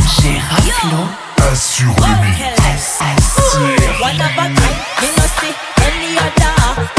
Assure 1.53 1.93
One 4.01 4.17
of 4.17 4.33
a 4.33 4.46
kind, 4.56 4.79
you 5.03 5.11
know 5.12 5.29
see 5.37 5.53
any 5.85 6.17
other. 6.17 6.54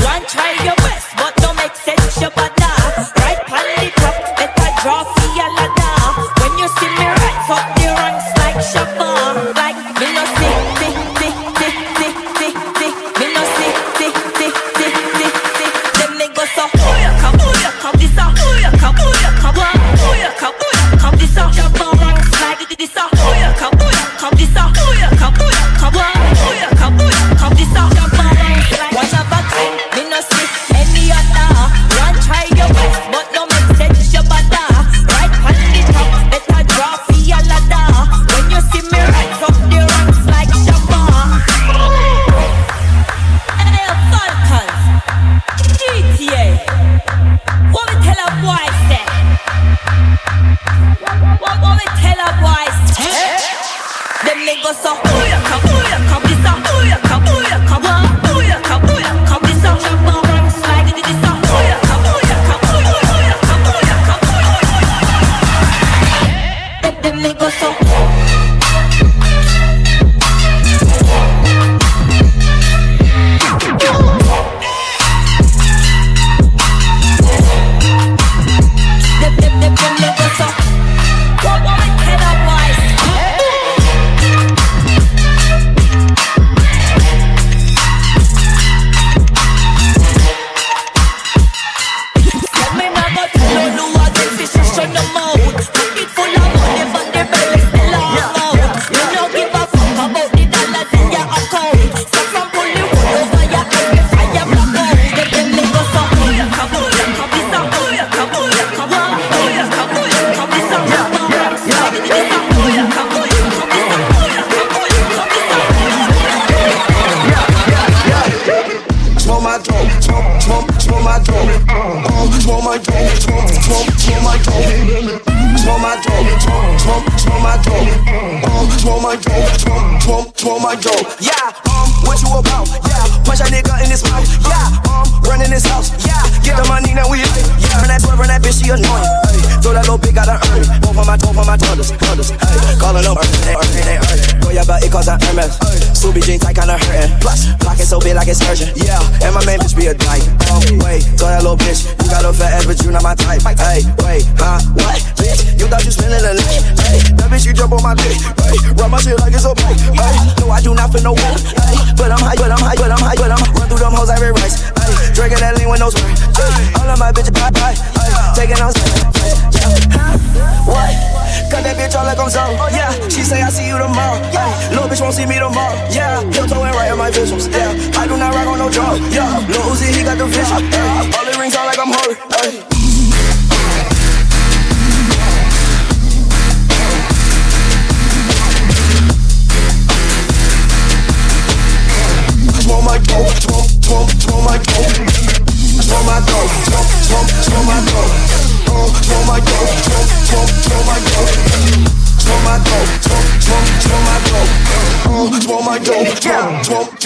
One 0.06 0.22
try 0.30 0.54
your 0.64 0.79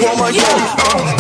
Oh 0.06 0.18
my 0.18 0.32
God. 0.34 1.13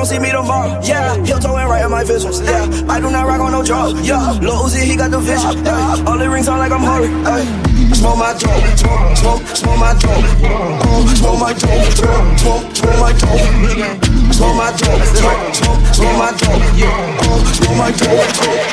gon' 0.00 0.06
see 0.06 0.18
me 0.18 0.30
tomorrow. 0.32 0.80
Yeah, 0.82 1.14
heel 1.24 1.38
toeing 1.38 1.68
right 1.68 1.84
in 1.84 1.90
my 1.90 2.04
visions. 2.04 2.40
Yeah, 2.40 2.64
I 2.88 3.00
do 3.00 3.10
not 3.10 3.26
rock 3.26 3.40
on 3.40 3.52
no 3.52 3.62
drugs. 3.62 4.00
Yeah, 4.06 4.32
Lil 4.40 4.64
Uzi, 4.64 4.80
he 4.80 4.96
got 4.96 5.10
the 5.10 5.20
vision. 5.20 5.62
Yeah, 5.64 6.04
all 6.06 6.16
the 6.16 6.28
rings 6.30 6.46
sound 6.46 6.60
like 6.60 6.72
I'm 6.72 6.80
holy. 6.80 7.08
Ay. 7.28 7.44
Smoke 7.92 8.16
my 8.16 8.32
dope, 8.32 8.64
smoke, 9.18 9.44
smoke, 9.56 9.78
my 9.78 9.92
dope. 10.00 10.24
Oh, 10.88 11.04
smoke 11.20 11.40
my 11.40 11.52
dope, 11.52 11.68
uh, 11.68 12.36
smoke, 12.40 12.76
smoke, 12.76 12.98
my 12.98 13.12
dope. 13.12 13.44
Smoke 14.32 14.56
my 14.56 14.72
dope, 14.72 15.04
smoke, 15.20 15.52
smoke, 15.92 16.16
my 16.16 16.32
dope. 16.32 16.64
Oh, 17.20 17.44
smoke 17.60 17.76
my 17.76 17.90
dope. 17.92 18.24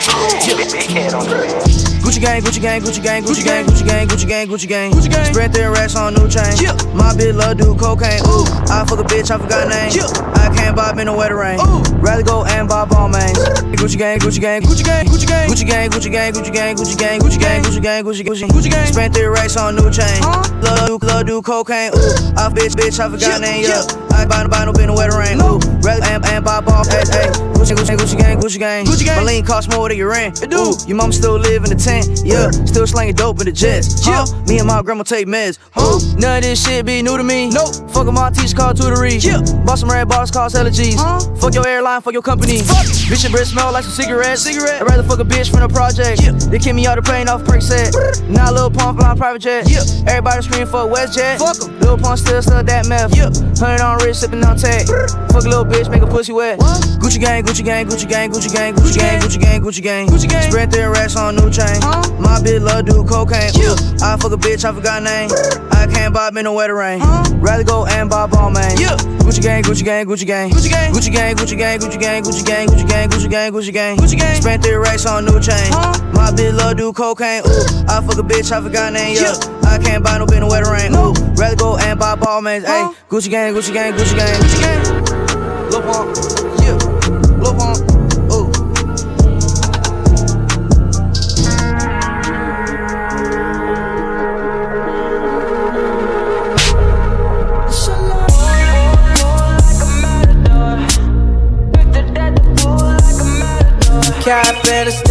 Uh, 0.07 0.71
big 0.71 0.89
head 0.95 1.13
on 1.13 1.27
the 1.27 1.66
Gucci 2.07 2.21
gang, 2.21 2.41
Gucci 2.41 2.61
gang, 2.61 2.81
Gucci 2.81 3.03
gang, 3.03 3.21
Gucci 3.21 3.43
gang, 3.43 3.65
Gucci 3.65 3.85
gang, 3.85 4.07
Gucci 4.07 4.25
gang, 4.25 4.47
Gucci 4.47 4.65
gang. 4.65 4.91
Gucci 4.93 5.09
gang. 5.11 5.25
Spread 5.25 5.51
their 5.51 5.73
ass 5.73 5.93
on 5.97 6.13
new 6.13 6.29
chain. 6.29 6.55
My 6.95 7.11
bitch 7.11 7.35
love 7.35 7.57
do 7.57 7.75
cocaine. 7.75 8.23
Ooh. 8.23 8.47
I 8.71 8.85
fuck 8.87 8.99
a 8.99 9.03
bitch, 9.03 9.29
I 9.29 9.37
forgot 9.37 9.67
name. 9.67 9.91
I 10.33 10.47
can't 10.55 10.73
buy 10.73 10.93
me 10.93 11.03
no 11.03 11.17
wetter 11.17 11.35
rain. 11.35 11.59
Ooh. 11.59 11.83
Rather 11.99 12.23
go 12.23 12.45
and 12.45 12.69
buy 12.69 12.87
on 12.95 13.11
mains. 13.11 13.37
Gucci 13.75 13.97
gang, 13.97 14.19
Gucci 14.19 14.39
gang, 14.39 14.61
Gucci 14.61 14.85
gang, 14.85 15.05
Gucci 15.05 15.27
gang, 15.27 15.49
Gucci 15.49 15.67
gang, 15.67 15.89
Gucci 15.91 16.09
gang, 16.09 16.31
Gucci 16.31 16.53
gang, 16.53 16.75
Gucci 16.77 16.97
gang, 16.97 17.19
Gucci 17.19 17.39
gang, 17.41 17.61
Gucci 17.63 17.81
gang, 17.81 18.03
Gucci 18.05 18.23
Gucci 18.23 18.47
Gucci 18.47 18.71
gang. 18.71 18.87
Spent 18.87 19.13
their 19.13 19.31
racks 19.31 19.57
on 19.57 19.75
new 19.75 19.91
chain. 19.91 20.21
Love 20.61 20.87
do, 20.87 21.07
love 21.07 21.25
do 21.25 21.41
cocaine. 21.41 21.91
Ooh. 21.91 22.37
I 22.37 22.47
bitch, 22.47 22.71
bitch, 22.71 23.01
I 23.01 23.09
forgot 23.09 23.41
name. 23.41 23.63
Yeah. 23.63 24.06
I 24.17 24.21
ain't 24.21 24.29
buy 24.31 24.41
no, 24.41 24.49
buy 24.49 24.65
no, 24.65 24.73
been 24.73 24.87
no 24.87 24.95
wetter 24.95 25.15
rain. 25.15 25.37
Ooh, 25.39 25.59
rather 25.85 26.03
and, 26.09 26.25
and 26.25 26.43
buy 26.43 26.59
ball. 26.59 26.83
Hey, 26.89 27.05
hey, 27.05 27.29
Gucci, 27.53 27.75
Gucci, 27.77 27.95
Gucci 27.95 28.17
gang, 28.17 28.39
Gucci 28.39 28.57
gang. 28.57 28.83
Gucci 28.83 29.05
gang. 29.05 29.17
My 29.17 29.23
lean 29.23 29.45
cost 29.45 29.69
more 29.69 29.87
than 29.87 29.97
your 29.97 30.09
rent. 30.09 30.41
It 30.41 30.49
do. 30.49 30.57
Ooh, 30.57 30.73
your 30.87 30.97
mom 30.97 31.11
still 31.11 31.37
live 31.37 31.63
in 31.63 31.69
the 31.69 31.75
tent. 31.75 32.25
Yeah, 32.25 32.49
still 32.65 32.87
slanging 32.87 33.13
dope 33.13 33.39
in 33.41 33.45
the 33.45 33.51
jets. 33.51 34.03
Huh? 34.03 34.25
Yeah. 34.25 34.45
Me 34.45 34.57
and 34.57 34.67
my 34.67 34.81
grandma 34.81 35.03
take 35.03 35.27
meds. 35.27 35.59
Huh? 35.71 35.99
None 36.17 36.37
of 36.37 36.43
this 36.43 36.65
shit 36.65 36.83
be 36.83 37.03
new 37.03 37.15
to 37.15 37.23
me. 37.23 37.51
Nope. 37.51 37.75
Fuck 37.91 38.07
my 38.07 38.31
teacher 38.31 38.55
called 38.55 38.77
tutory. 38.77 39.23
Yeah. 39.23 39.41
Bought 39.63 39.77
some 39.77 39.91
red 39.91 40.09
bottles 40.09 40.31
cost 40.31 40.55
allergies. 40.55 40.95
Huh? 40.97 41.19
Fuck 41.35 41.53
your 41.53 41.67
airline, 41.67 42.01
fuck 42.01 42.13
your 42.13 42.23
company. 42.23 42.61
Fuck. 42.61 42.87
Bitch, 43.05 43.21
your 43.21 43.31
breath 43.31 43.47
smell 43.47 43.71
like 43.71 43.83
some 43.83 43.93
cigarettes. 43.93 44.41
Cigarette. 44.41 44.81
I'd 44.81 44.89
rather 44.89 45.03
fuck 45.03 45.19
a 45.19 45.23
bitch 45.23 45.51
from 45.51 45.59
the 45.59 45.69
project. 45.69 46.21
Yeah. 46.23 46.31
They 46.31 46.57
kick 46.57 46.73
me 46.73 46.87
out 46.87 46.95
the 46.95 47.03
plane 47.03 47.29
off 47.29 47.45
prick 47.45 47.61
set. 47.61 47.93
now 48.27 48.51
Lil 48.51 48.71
Pump 48.71 48.97
flying 48.99 49.17
private 49.17 49.41
jet. 49.41 49.69
Yeah. 49.69 49.85
Everybody 50.07 50.41
scream 50.41 50.65
for 50.65 50.89
WestJet. 50.89 51.37
Fuck 51.37 51.69
em. 51.69 51.79
Lil 51.79 51.97
Pump 51.97 52.17
still 52.17 52.41
still 52.41 52.63
that 52.63 52.87
meth. 52.87 53.15
Yeah. 53.15 53.29
Hundred 53.59 53.83
on 53.83 53.99
wrist, 54.07 54.21
sipping 54.21 54.43
on 54.43 54.57
tech. 54.57 54.87
Fuck 54.87 55.43
a 55.43 55.49
little 55.49 55.65
bitch, 55.65 55.89
make 55.89 56.01
a 56.01 56.07
pussy 56.07 56.31
wet. 56.31 56.59
What? 56.59 56.81
Gucci 56.99 57.19
gang, 57.19 57.43
Gucci 57.43 57.63
gang, 57.63 57.85
Gucci 57.87 58.07
gang, 58.07 58.31
Gucci 58.31 58.51
gang, 58.53 58.73
Gucci 58.73 58.97
gang, 58.97 59.21
Gucci 59.21 59.39
gang, 59.39 59.61
Gucci 59.61 59.81
gang. 59.81 60.07
Gucci 60.07 60.29
gang. 60.29 60.51
Spread 60.51 60.71
their 60.71 60.91
racks 60.91 61.15
on 61.15 61.35
new 61.35 61.49
chain. 61.49 61.81
Huh? 61.81 62.09
My 62.19 62.39
bitch 62.39 62.61
love 62.61 62.85
do 62.85 63.03
cocaine. 63.03 63.51
Yeah. 63.53 63.75
I 64.01 64.17
fuck 64.17 64.31
a 64.31 64.37
bitch, 64.37 64.63
I 64.63 64.73
forgot 64.73 65.03
name. 65.03 65.29
I 65.71 65.87
can't 65.87 66.13
buy 66.13 66.31
me 66.31 66.41
no 66.41 66.53
wetter 66.53 66.75
rain. 66.75 66.99
Huh? 67.01 67.23
Rather 67.35 67.63
go 67.63 67.85
and 67.85 68.09
buy 68.09 68.27
ball 68.27 68.49
man. 68.49 68.77
Yeah. 68.79 68.97
Gucci 69.27 69.41
gang, 69.43 69.61
Gucci 69.61 69.83
gang, 69.83 70.05
Gucci 70.07 70.25
gang, 70.25 70.49
Gucci 70.49 70.69
gang, 70.69 70.93
Gucci 70.93 71.11
gang, 71.11 71.35
Gucci 71.35 71.57
gang, 71.57 71.77
Gucci 71.77 71.99
gang, 71.99 72.23
Gucci 72.23 72.45
gang, 72.47 72.67
Gucci 72.69 72.87
gang, 72.87 73.09
Gucci 73.09 73.29
gang, 73.29 73.51
Gucci 73.51 73.73
gang, 73.73 73.97
Gucci 73.97 74.17
gang. 74.17 74.41
Spent 74.41 74.63
three 74.63 74.75
racks 74.75 75.05
on 75.05 75.25
new 75.25 75.37
chain. 75.41 75.69
My 76.13 76.31
bitch 76.31 76.55
love 76.57 76.77
do 76.77 76.93
cocaine. 76.93 77.43
Ooh, 77.45 77.85
I 77.89 78.01
fuck 78.07 78.17
a 78.17 78.23
bitch, 78.23 78.53
I 78.53 78.61
forgot 78.61 78.93
name. 78.93 79.17
Yeah, 79.17 79.35
I 79.67 79.79
can't 79.79 80.01
buy 80.01 80.17
no 80.17 80.25
bitch 80.25 80.39
no 80.39 80.47
wetter 80.47 80.71
rain. 80.71 80.95
Ooh, 80.95 81.11
rather 81.35 81.57
go 81.57 81.75
and 81.75 81.99
buy 81.99 82.15
ball 82.15 82.41
man. 82.41 82.63
Hey, 82.63 82.87
Gucci 83.09 83.29
gang, 83.29 83.53
Gucci 83.53 83.73
gang, 83.73 83.91
Gucci 83.93 84.15
gang, 84.15 84.39
Gucci 84.39 84.61
gang. 84.61 85.71
Lil 85.71 85.81
Pump, 85.81 86.07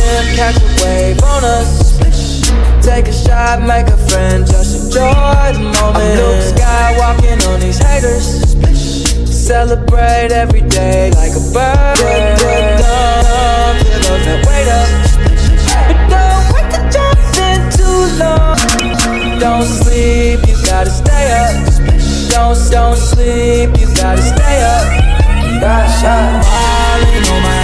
and 0.07 0.37
catch 0.37 0.57
a 0.57 0.69
wave 0.83 1.23
on 1.23 1.45
us. 1.45 1.99
Take 2.85 3.09
a 3.09 3.13
shot, 3.13 3.63
make 3.63 3.89
a 3.89 3.97
friend, 4.09 4.47
just 4.47 4.73
enjoy 4.77 5.53
the 5.53 5.65
moment. 5.75 5.97
I'm 5.97 6.17
Luke 6.17 6.43
Skywalking 6.55 7.41
on 7.51 7.61
these 7.61 7.79
haters. 7.79 8.47
Celebrate 9.27 10.31
every 10.33 10.63
day 10.63 11.11
like 11.13 11.33
a 11.33 11.43
birthday. 11.55 12.35
Good 12.39 12.81
love, 12.83 13.77
give 13.83 14.07
up 14.11 14.27
and 14.33 14.43
wait 14.47 14.69
up. 14.79 14.89
But 15.87 15.99
don't 16.15 16.45
wait 16.55 16.69
to 16.75 16.81
jump 16.95 17.19
in 17.51 17.61
too 17.75 18.01
long. 18.23 18.59
Don't 19.39 19.67
sleep, 19.67 20.41
you 20.47 20.57
gotta 20.67 20.91
stay 20.91 21.27
up. 21.43 21.55
Don't, 22.31 22.59
don't 22.71 22.97
sleep, 22.97 23.71
you 23.79 23.87
gotta 23.95 24.23
stay 24.23 24.57
up. 24.63 24.87
Got 25.61 25.87
shot, 26.01 26.45
falling 26.45 27.27
on 27.33 27.43
my 27.43 27.56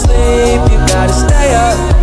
sleep, 0.00 0.60
you 0.72 0.78
gotta 0.88 1.12
stay 1.12 1.54
up. 1.54 1.99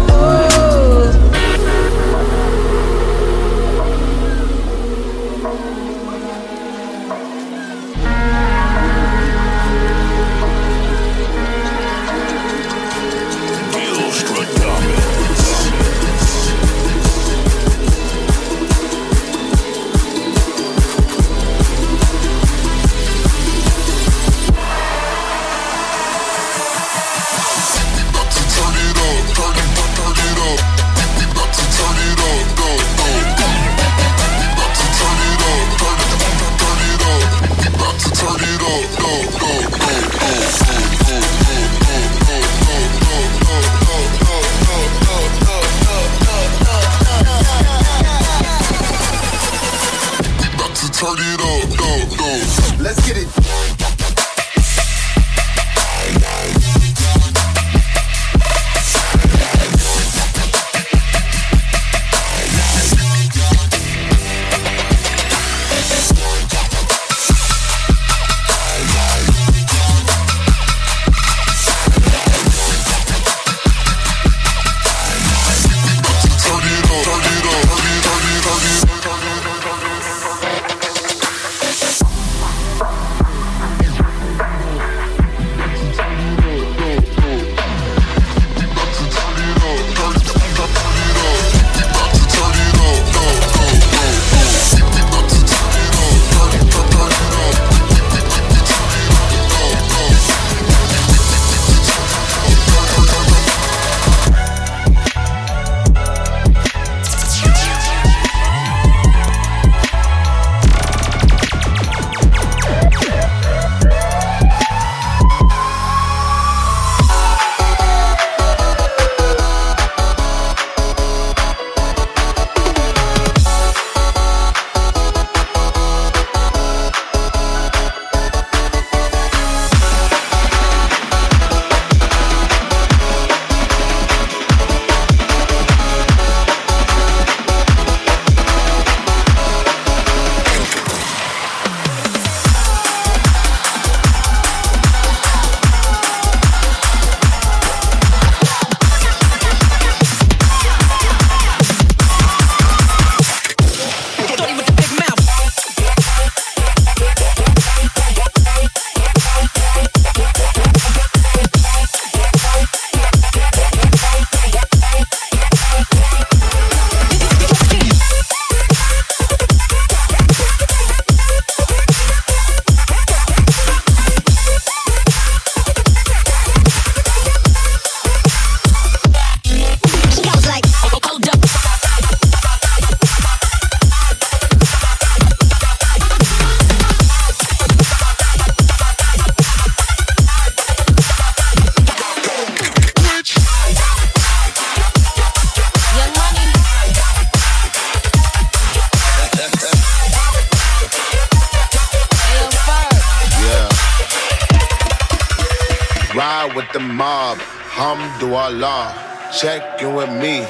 The 206.74 206.80
mob. 206.80 207.38
Hamdulillah. 207.38 208.94
Check 209.40 209.82
in 209.82 209.94
with 209.94 210.10
me 210.10 210.46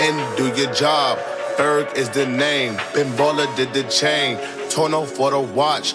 and 0.00 0.36
do 0.36 0.48
your 0.60 0.72
job. 0.72 1.18
Ferg 1.56 1.94
is 1.94 2.10
the 2.10 2.26
name. 2.26 2.74
Bimbola 2.94 3.46
did 3.56 3.72
the 3.72 3.84
chain. 3.84 4.38
Torno 4.70 5.04
for 5.04 5.30
the 5.30 5.38
watch. 5.38 5.94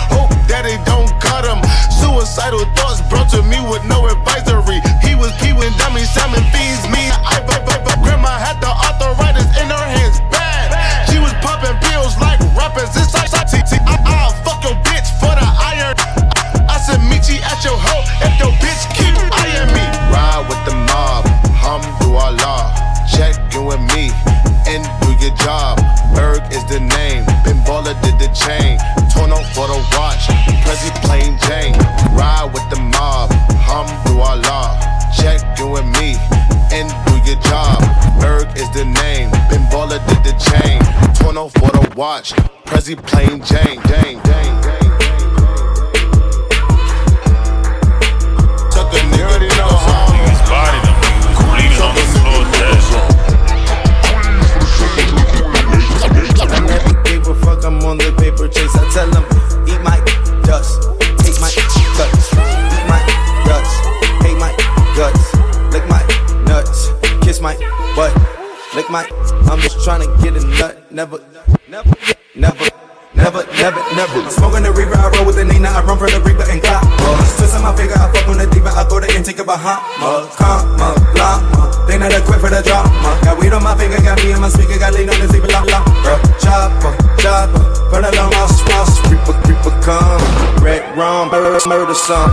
daddy 0.47 0.77
don't 0.85 1.09
cut 1.21 1.45
him. 1.45 1.59
Suicidal 1.89 2.65
thoughts 2.75 3.01
brought 3.07 3.29
to 3.31 3.41
me 3.43 3.59
with 3.69 3.83
no 3.85 4.07
advisory. 4.07 4.79
He 5.01 5.15
was 5.15 5.31
peeing 5.39 5.75
dummy, 5.77 6.03
salmon 6.03 6.43
feeds 6.51 6.83
me. 6.91 7.11
I, 7.11 7.43
but, 7.47 7.65
but, 7.65 7.83
but 7.85 7.97
grandma 8.03 8.35
had 8.35 8.59
the 8.59 8.71
arthritis 8.71 9.47
in 9.59 9.67
her 9.71 9.87
hands 9.87 10.19
bad. 10.31 10.73
She 11.09 11.19
was 11.19 11.33
popping 11.39 11.77
pills 11.89 12.17
like 12.19 12.39
rappers 12.55 12.95
inside. 12.95 13.29
I'll 14.05 14.33
fuck 14.43 14.63
your 14.63 14.75
bitch 14.83 15.07
for 15.19 15.33
the 15.33 15.45
iron. 15.45 15.95
I 16.69 16.77
said 16.77 16.99
meet 17.09 17.27
you 17.29 17.39
at 17.43 17.63
your 17.63 17.77
hoe 17.77 18.03
if 18.21 18.33
your 18.39 18.51
bitch 18.59 19.00
watch. 30.71 30.81
Prezi 30.81 30.91
plain 31.03 31.37
Jane. 31.47 31.77
Ride 32.15 32.49
with 32.53 32.67
the 32.69 32.79
mob. 32.79 33.29
Hum 33.67 33.87
do 34.05 34.19
Allah. 34.19 34.79
Check 35.17 35.59
in 35.59 35.71
with 35.71 35.85
me 35.99 36.15
and 36.71 36.89
do 37.05 37.15
your 37.29 37.39
job. 37.41 37.79
Berg 38.19 38.47
is 38.57 38.69
the 38.71 38.85
name. 38.85 39.29
Bimbola 39.49 39.99
did 40.07 40.23
the 40.23 40.35
chain. 40.47 40.81
Torn 41.15 41.37
off 41.37 41.53
for 41.53 41.71
the 41.71 41.93
watch. 41.95 42.33
Prezi 42.65 42.95
plain 42.95 43.41
Jane. 43.43 43.81
Jane. 43.87 44.21
Jane. 44.23 44.63
Jane. 44.63 44.80
Trying 69.83 70.05
to 70.05 70.09
get 70.21 70.37
a 70.37 70.45
nut, 70.61 70.91
never, 70.91 71.17
never, 71.67 71.89
never. 72.35 72.65
Never, 73.11 73.43
never, 73.59 73.83
never. 73.93 74.19
I'm 74.23 74.31
smoking 74.31 74.63
the 74.63 74.71
reaper, 74.71 74.95
I 74.95 75.11
roll 75.13 75.27
with 75.27 75.35
the 75.35 75.43
Nina, 75.43 75.67
I 75.67 75.83
run 75.83 75.99
for 75.99 76.07
the 76.07 76.23
reaper 76.23 76.47
and 76.47 76.63
clock. 76.63 76.81
Twisting 77.37 77.61
my 77.61 77.75
finger, 77.75 77.93
I 77.99 78.07
fuck 78.07 78.23
on 78.31 78.39
the 78.39 78.47
diva, 78.47 78.71
I 78.71 78.87
go 78.87 79.03
to 79.03 79.05
and 79.05 79.21
take 79.21 79.37
a 79.37 79.43
Bahama. 79.43 80.31
Comma, 80.39 80.95
llama. 81.13 81.85
They 81.91 81.99
not 81.99 82.15
equipped 82.15 82.39
for 82.39 82.49
the 82.49 82.63
drama. 82.63 83.19
Got 83.21 83.35
weed 83.37 83.51
on 83.51 83.61
my 83.67 83.75
finger, 83.75 83.99
got 83.99 84.15
me 84.23 84.31
in 84.31 84.39
my 84.39 84.47
speaker, 84.47 84.79
got 84.79 84.95
lean 84.95 85.11
on 85.11 85.19
the 85.19 85.27
zebra, 85.27 85.51
la 85.51 85.61
la. 85.67 85.83
Bro, 86.01 86.17
chopper, 86.39 86.93
chopper. 87.19 87.61
Burn 87.91 88.07
a 88.07 88.11
long 88.15 88.31
house, 88.31 88.63
mouse, 88.71 88.95
reaper, 89.11 89.35
reaper, 89.43 89.75
come. 89.83 90.23
Red 90.63 90.81
rum, 90.95 91.29
murder 91.29 91.93
song. 91.93 92.31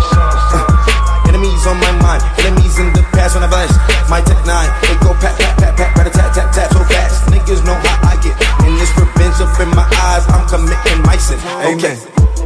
Enemies 1.26 1.66
on 1.66 1.76
my 1.82 1.92
mind, 2.00 2.22
enemies 2.38 2.78
in 2.78 2.94
the 2.94 3.02
past 3.12 3.34
when 3.34 3.42
I 3.42 3.50
blast. 3.50 3.74
My 4.08 4.22
tech 4.22 4.40
nine, 4.46 4.70
they 4.86 4.96
go 5.02 5.10
pat, 5.18 5.34
pat, 5.36 5.58
pat, 5.58 5.74
pat, 5.74 5.90
rat 5.98 6.12
tat, 6.14 6.32
tat, 6.32 6.48
tat, 6.54 6.72
so 6.72 6.80
fast. 6.86 7.37
Niggas 7.48 7.64
know 7.64 7.80
how 7.80 8.12
I 8.12 8.14
get. 8.20 8.36
And 8.60 8.76
this 8.76 8.92
revenge 8.92 9.40
up 9.40 9.56
in 9.56 9.72
my 9.72 9.88
eyes, 10.04 10.20
I'm 10.28 10.44
committing 10.52 11.00
my 11.00 11.16
sin. 11.16 11.40
Okay. 11.64 11.96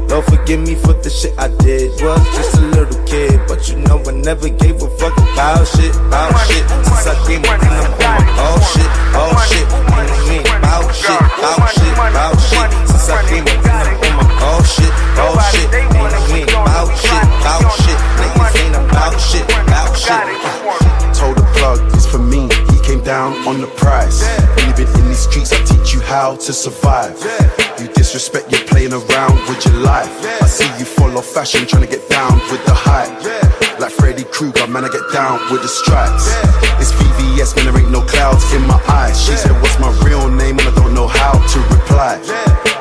Lord 0.06 0.22
forgive 0.30 0.62
me 0.62 0.76
for 0.78 0.94
the 0.94 1.10
shit 1.10 1.34
I 1.42 1.50
did. 1.58 1.90
Was 1.98 2.22
just 2.38 2.54
a 2.54 2.62
little 2.70 3.02
kid, 3.02 3.34
but 3.50 3.66
you 3.66 3.82
know 3.82 3.98
I 3.98 4.14
never 4.14 4.46
gave 4.46 4.78
a 4.78 4.86
fuck 5.02 5.10
about 5.18 5.66
shit, 5.66 5.90
about 6.06 6.38
shit. 6.46 6.62
Since 6.86 7.10
I 7.10 7.18
came 7.26 7.42
up 7.42 7.58
in 7.58 7.74
the 7.74 7.82
home, 7.98 8.30
all 8.46 8.62
shit, 8.62 8.90
all 9.18 9.34
shit. 9.50 9.66
Niggas 9.90 10.38
ain't 10.38 10.46
about 10.46 10.94
shit, 10.94 11.18
about 11.18 11.66
shit, 11.74 11.92
about 11.98 12.38
shit. 12.38 12.70
Since 12.86 13.10
I 13.10 13.18
came 13.26 13.42
up 13.42 13.58
in 13.58 13.74
the 13.74 13.94
home, 14.06 14.30
all 14.38 14.62
shit, 14.62 14.92
all 15.18 15.34
shit. 15.50 15.66
Niggas 15.98 16.30
ain't 16.30 16.54
about 16.54 16.94
shit, 16.94 17.26
about 17.42 17.74
shit. 17.74 17.98
Niggas 18.22 18.54
ain't 18.54 18.76
about 18.78 19.18
shit, 19.18 19.46
about 19.50 19.98
shit. 19.98 20.30
Told 21.18 21.34
the 21.34 21.46
plug, 21.58 21.82
it's 21.90 22.06
for 22.06 22.22
me. 22.22 22.46
Came 22.92 23.04
down 23.04 23.32
on 23.48 23.58
the 23.58 23.68
price. 23.80 24.20
Living 24.68 24.84
in 25.00 25.08
these 25.08 25.24
streets, 25.24 25.50
I 25.50 25.64
teach 25.64 25.94
you 25.94 26.00
how 26.02 26.36
to 26.36 26.52
survive. 26.52 27.16
You 27.80 27.88
disrespect, 27.88 28.52
you're 28.52 28.68
playing 28.68 28.92
around 28.92 29.40
with 29.48 29.64
your 29.64 29.80
life. 29.80 30.12
I 30.20 30.46
see 30.46 30.68
you 30.76 30.84
follow 30.84 31.22
fashion, 31.22 31.64
trying 31.66 31.88
to 31.88 31.88
get 31.88 32.06
down 32.10 32.34
with 32.52 32.60
the 32.68 32.76
hype. 32.76 33.08
Like 33.80 33.92
Freddy 33.92 34.24
Krueger, 34.24 34.66
man, 34.66 34.84
I 34.84 34.90
get 34.92 35.08
down 35.10 35.40
with 35.48 35.62
the 35.62 35.72
stripes. 35.72 36.28
It's 36.76 36.92
VVS, 36.92 37.56
man, 37.56 37.72
there 37.72 37.80
ain't 37.80 37.90
no 37.90 38.04
clouds 38.04 38.44
in 38.52 38.60
my 38.68 38.76
eyes. 38.84 39.16
She 39.16 39.40
said, 39.40 39.56
What's 39.62 39.80
my 39.80 39.88
real 40.04 40.28
name? 40.28 40.58
And 40.60 40.68
I 40.68 40.74
don't 40.76 40.92
know 40.92 41.08
how 41.08 41.32
to 41.32 41.58
reply. 41.72 42.20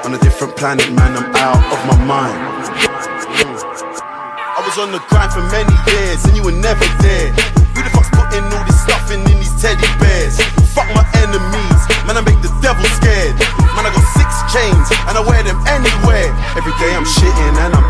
On 0.03 0.13
a 0.13 0.19
different 0.19 0.57
planet, 0.57 0.91
man, 0.91 1.15
I'm 1.15 1.31
out 1.39 1.63
of 1.71 1.79
my 1.87 1.95
mind. 2.03 2.35
I 4.59 4.59
was 4.59 4.75
on 4.75 4.91
the 4.91 4.99
grind 5.07 5.31
for 5.31 5.47
many 5.55 5.71
years, 5.87 6.19
and 6.27 6.35
you 6.35 6.43
were 6.43 6.51
never 6.51 6.83
there. 6.99 7.31
Who 7.71 7.79
the 7.79 7.89
fuck's 7.95 8.11
putting 8.11 8.43
all 8.43 8.65
this 8.67 8.83
stuffing 8.83 9.23
in 9.23 9.39
these 9.39 9.40
Every 16.53 16.73
day 16.73 16.93
I'm 16.93 17.05
shitting, 17.05 17.57
and 17.63 17.73
I'm 17.75 17.80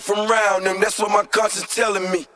fuck 0.00 0.16
from 0.16 0.28
round 0.28 0.66
them. 0.66 0.80
That's 0.80 0.98
what 0.98 1.10
my 1.10 1.24
conscience 1.24 1.74
telling 1.74 2.10
me. 2.10 2.26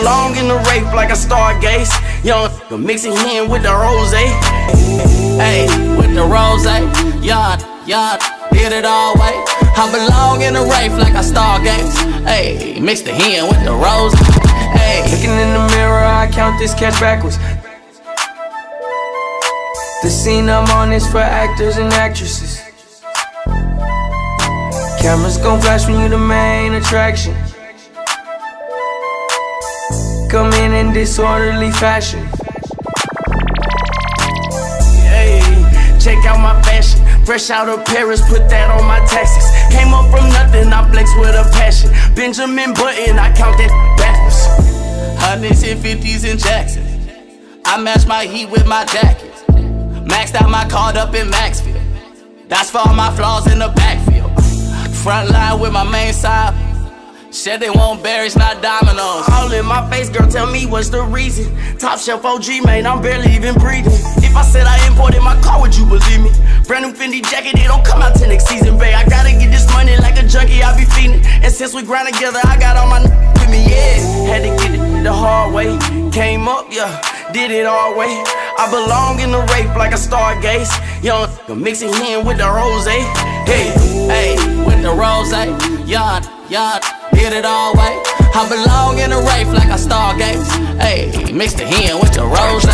I 0.00 0.02
belong 0.02 0.36
in 0.36 0.48
the 0.48 0.56
rape 0.70 0.94
like 0.94 1.10
a 1.10 1.18
stargaze. 1.18 1.92
Young 2.24 2.48
mixing 2.82 3.12
in 3.12 3.50
with 3.50 3.62
the 3.62 3.74
rose. 3.74 4.12
Hey, 5.36 5.66
with 5.98 6.14
the 6.14 6.24
rose. 6.24 6.64
Yard, 7.22 7.60
yard, 7.86 8.20
did 8.50 8.72
it 8.72 8.86
all 8.86 9.12
way. 9.16 9.36
I 9.76 9.90
belong 9.92 10.40
in 10.40 10.54
the 10.54 10.62
rape 10.62 10.92
like 10.92 11.12
a 11.12 11.20
stargaze. 11.20 11.92
Hey, 12.24 12.80
mix 12.80 13.02
the 13.02 13.12
hen 13.12 13.46
with 13.48 13.62
the 13.62 13.72
rose. 13.72 14.14
Hey, 14.72 15.04
Looking 15.04 15.36
in 15.36 15.52
the 15.52 15.68
mirror, 15.76 16.02
I 16.02 16.30
count 16.32 16.58
this 16.58 16.72
cash 16.72 16.98
backwards. 16.98 17.36
The 20.02 20.08
scene 20.08 20.48
I'm 20.48 20.64
on 20.70 20.92
is 20.92 21.06
for 21.10 21.18
actors 21.18 21.76
and 21.76 21.92
actresses. 21.92 22.62
Cameras 25.02 25.36
gon' 25.36 25.60
flash 25.60 25.86
when 25.86 26.00
you 26.00 26.08
the 26.08 26.16
main 26.16 26.72
attraction. 26.72 27.36
Come 30.30 30.52
in 30.52 30.72
in 30.72 30.92
disorderly 30.92 31.72
fashion. 31.72 32.24
Hey, 35.02 35.40
check 35.98 36.24
out 36.24 36.38
my 36.38 36.54
fashion. 36.62 37.04
Fresh 37.26 37.50
out 37.50 37.68
of 37.68 37.84
Paris, 37.84 38.20
put 38.28 38.48
that 38.48 38.70
on 38.70 38.86
my 38.86 39.00
taxes. 39.06 39.50
Came 39.74 39.92
up 39.92 40.08
from 40.08 40.28
nothing, 40.28 40.72
I 40.72 40.88
flex 40.92 41.10
with 41.16 41.34
a 41.34 41.50
passion. 41.50 41.90
Benjamin 42.14 42.74
Button, 42.74 43.18
I 43.18 43.34
count 43.34 43.58
that 43.58 43.70
backwards. 43.98 45.20
Hundreds 45.20 45.64
and 45.64 45.80
fifties 45.80 46.22
in 46.22 46.38
Jackson. 46.38 46.86
I 47.64 47.80
match 47.82 48.06
my 48.06 48.24
heat 48.24 48.50
with 48.50 48.68
my 48.68 48.84
jackets. 48.84 49.42
Maxed 50.06 50.40
out 50.40 50.48
my 50.48 50.64
card 50.68 50.96
up 50.96 51.12
in 51.12 51.28
Maxfield. 51.28 51.82
That's 52.46 52.70
for 52.70 52.78
all 52.78 52.94
my 52.94 53.10
flaws 53.16 53.50
in 53.50 53.58
the 53.58 53.68
backfield. 53.74 54.30
Front 54.94 55.30
line 55.30 55.58
with 55.58 55.72
my 55.72 55.82
main 55.82 56.12
side. 56.12 56.69
Said 57.30 57.60
they 57.60 57.70
want 57.70 58.02
berries, 58.02 58.34
not 58.34 58.60
dominoes. 58.60 59.22
All 59.30 59.52
in 59.52 59.64
my 59.64 59.88
face, 59.88 60.10
girl, 60.10 60.28
tell 60.28 60.50
me 60.50 60.66
what's 60.66 60.88
the 60.88 61.02
reason. 61.02 61.46
Top 61.78 62.00
shelf 62.00 62.24
OG, 62.24 62.64
man, 62.64 62.86
I'm 62.86 63.00
barely 63.00 63.32
even 63.32 63.54
breathing. 63.54 63.92
If 64.18 64.34
I 64.34 64.42
said 64.42 64.66
I 64.66 64.84
imported 64.88 65.22
my 65.22 65.40
car, 65.40 65.60
would 65.60 65.76
you 65.76 65.86
believe 65.86 66.22
me? 66.22 66.30
Brand 66.66 66.84
new 66.84 66.92
Fendi 66.92 67.22
jacket, 67.22 67.54
it 67.54 67.68
don't 67.68 67.84
come 67.86 68.02
out 68.02 68.16
till 68.16 68.28
next 68.28 68.48
season, 68.48 68.76
babe. 68.78 68.96
I 68.96 69.08
gotta 69.08 69.30
get 69.30 69.52
this 69.52 69.64
money 69.72 69.96
like 69.98 70.18
a 70.18 70.26
junkie, 70.26 70.60
I 70.62 70.76
be 70.76 70.84
feeding. 70.84 71.24
And 71.24 71.52
since 71.52 71.72
we 71.72 71.82
grind 71.82 72.12
together, 72.12 72.40
I 72.44 72.58
got 72.58 72.76
all 72.76 72.88
my 72.88 72.98
n- 72.98 73.32
with 73.34 73.48
me, 73.48 73.62
yeah. 73.62 74.26
Had 74.26 74.42
to 74.42 74.50
get 74.66 74.74
it 74.74 75.02
the 75.04 75.12
hard 75.12 75.54
way. 75.54 75.78
Came 76.10 76.48
up, 76.48 76.66
yeah, 76.68 77.00
did 77.32 77.52
it 77.52 77.64
all 77.64 77.96
way. 77.96 78.24
I 78.58 78.66
belong 78.70 79.20
in 79.20 79.30
the 79.30 79.40
rape 79.54 79.74
like 79.76 79.92
a 79.92 80.00
stargaze. 80.02 80.74
Young 81.00 81.30
mixing 81.62 81.94
in 81.94 82.26
with 82.26 82.38
the 82.38 82.50
rose. 82.50 82.86
Hey, 82.86 83.06
hey, 84.10 84.34
with 84.66 84.82
the 84.82 84.90
rose. 84.90 85.30
Yard, 85.88 86.26
yard, 86.50 86.84
did 87.20 87.32
it 87.34 87.44
all 87.44 87.74
way. 87.74 88.00
I 88.34 88.48
belong 88.48 88.98
in 88.98 89.10
the 89.10 89.20
rape 89.20 89.52
like 89.52 89.68
a 89.68 89.76
stargaze. 89.76 90.48
Hey, 90.80 91.32
mix 91.32 91.52
the 91.52 91.66
hen 91.66 92.00
with 92.00 92.14
the 92.14 92.24
rose. 92.24 92.64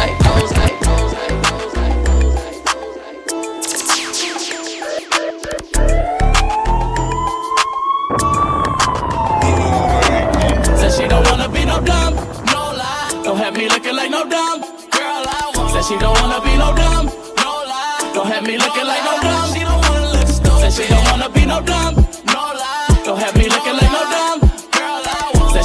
Said 10.79 10.93
she 10.93 11.09
don't 11.09 11.25
wanna 11.29 11.49
be 11.49 11.65
no 11.65 11.81
dumb, 11.81 12.15
no 12.55 12.63
lie. 12.79 13.21
Don't 13.25 13.39
have 13.39 13.57
me 13.57 13.69
looking 13.69 13.97
like 13.97 14.11
no 14.11 14.29
dumb 14.29 14.61
girl. 14.95 15.25
I 15.27 15.53
want. 15.57 15.73
Said 15.73 15.85
she 15.89 15.99
don't 15.99 16.15
wanna 16.21 16.41
be 16.47 16.57
no 16.57 16.73
dumb, 16.73 17.07
no 17.43 17.51
lie. 17.67 18.13
Don't 18.15 18.29
have 18.29 18.45
me 18.47 18.57
looking 18.57 18.87
like 18.87 19.03
no 19.03 19.21
dumb. 19.27 19.53
She 19.55 19.61
don't 19.65 19.83
wanna 19.89 20.13
look 20.15 20.29
stupid. 20.29 20.71
Said 20.71 20.73
she 20.79 20.89
don't 20.89 21.05
wanna 21.11 21.29
be 21.31 21.45
no 21.47 21.61
dumb, 21.61 22.06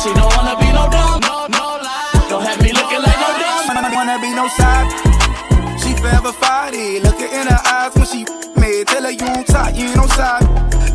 she 0.01 0.11
don't 0.13 0.35
wanna 0.35 0.55
be 0.57 0.69
no 0.73 0.89
dumb, 0.89 1.21
no 1.21 1.47
no 1.47 1.65
lie. 1.85 2.25
Don't 2.29 2.43
have 2.43 2.59
me 2.61 2.71
looking 2.73 3.01
like 3.05 3.19
no 3.21 3.29
dumb. 3.37 3.93
wanna 3.93 4.17
be 4.19 4.33
no 4.33 4.47
side. 4.47 4.87
She 5.81 5.93
forever 6.01 6.31
fight 6.31 6.73
it. 6.73 7.03
Look 7.03 7.19
her 7.19 7.29
in 7.39 7.47
her 7.47 7.61
eyes 7.65 7.93
when 7.95 8.05
she 8.05 8.25
mad. 8.59 8.87
Tell 8.87 9.03
her 9.03 9.11
you 9.11 9.25
on 9.25 9.43
top, 9.43 9.75
you 9.75 9.85
ain't 9.85 9.99
on 9.99 10.09
side. 10.09 10.43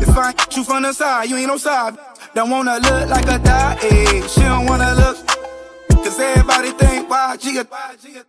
If 0.01 0.17
I 0.17 0.33
you 0.55 0.63
from 0.63 0.83
the 0.83 0.93
side, 0.93 1.29
you 1.29 1.37
ain't 1.37 1.51
on 1.51 1.59
side. 1.59 1.97
Don't 2.35 2.49
wanna 2.49 2.79
look 2.79 3.09
like 3.09 3.27
a 3.27 3.39
die. 3.39 3.77
She 4.27 4.41
don't 4.41 4.65
wanna 4.65 4.93
look. 4.95 5.17
Cause 6.07 6.21
everybody 6.21 6.71
think 6.71 7.09
why 7.09 7.35
she 7.37 7.57
a 7.57 7.65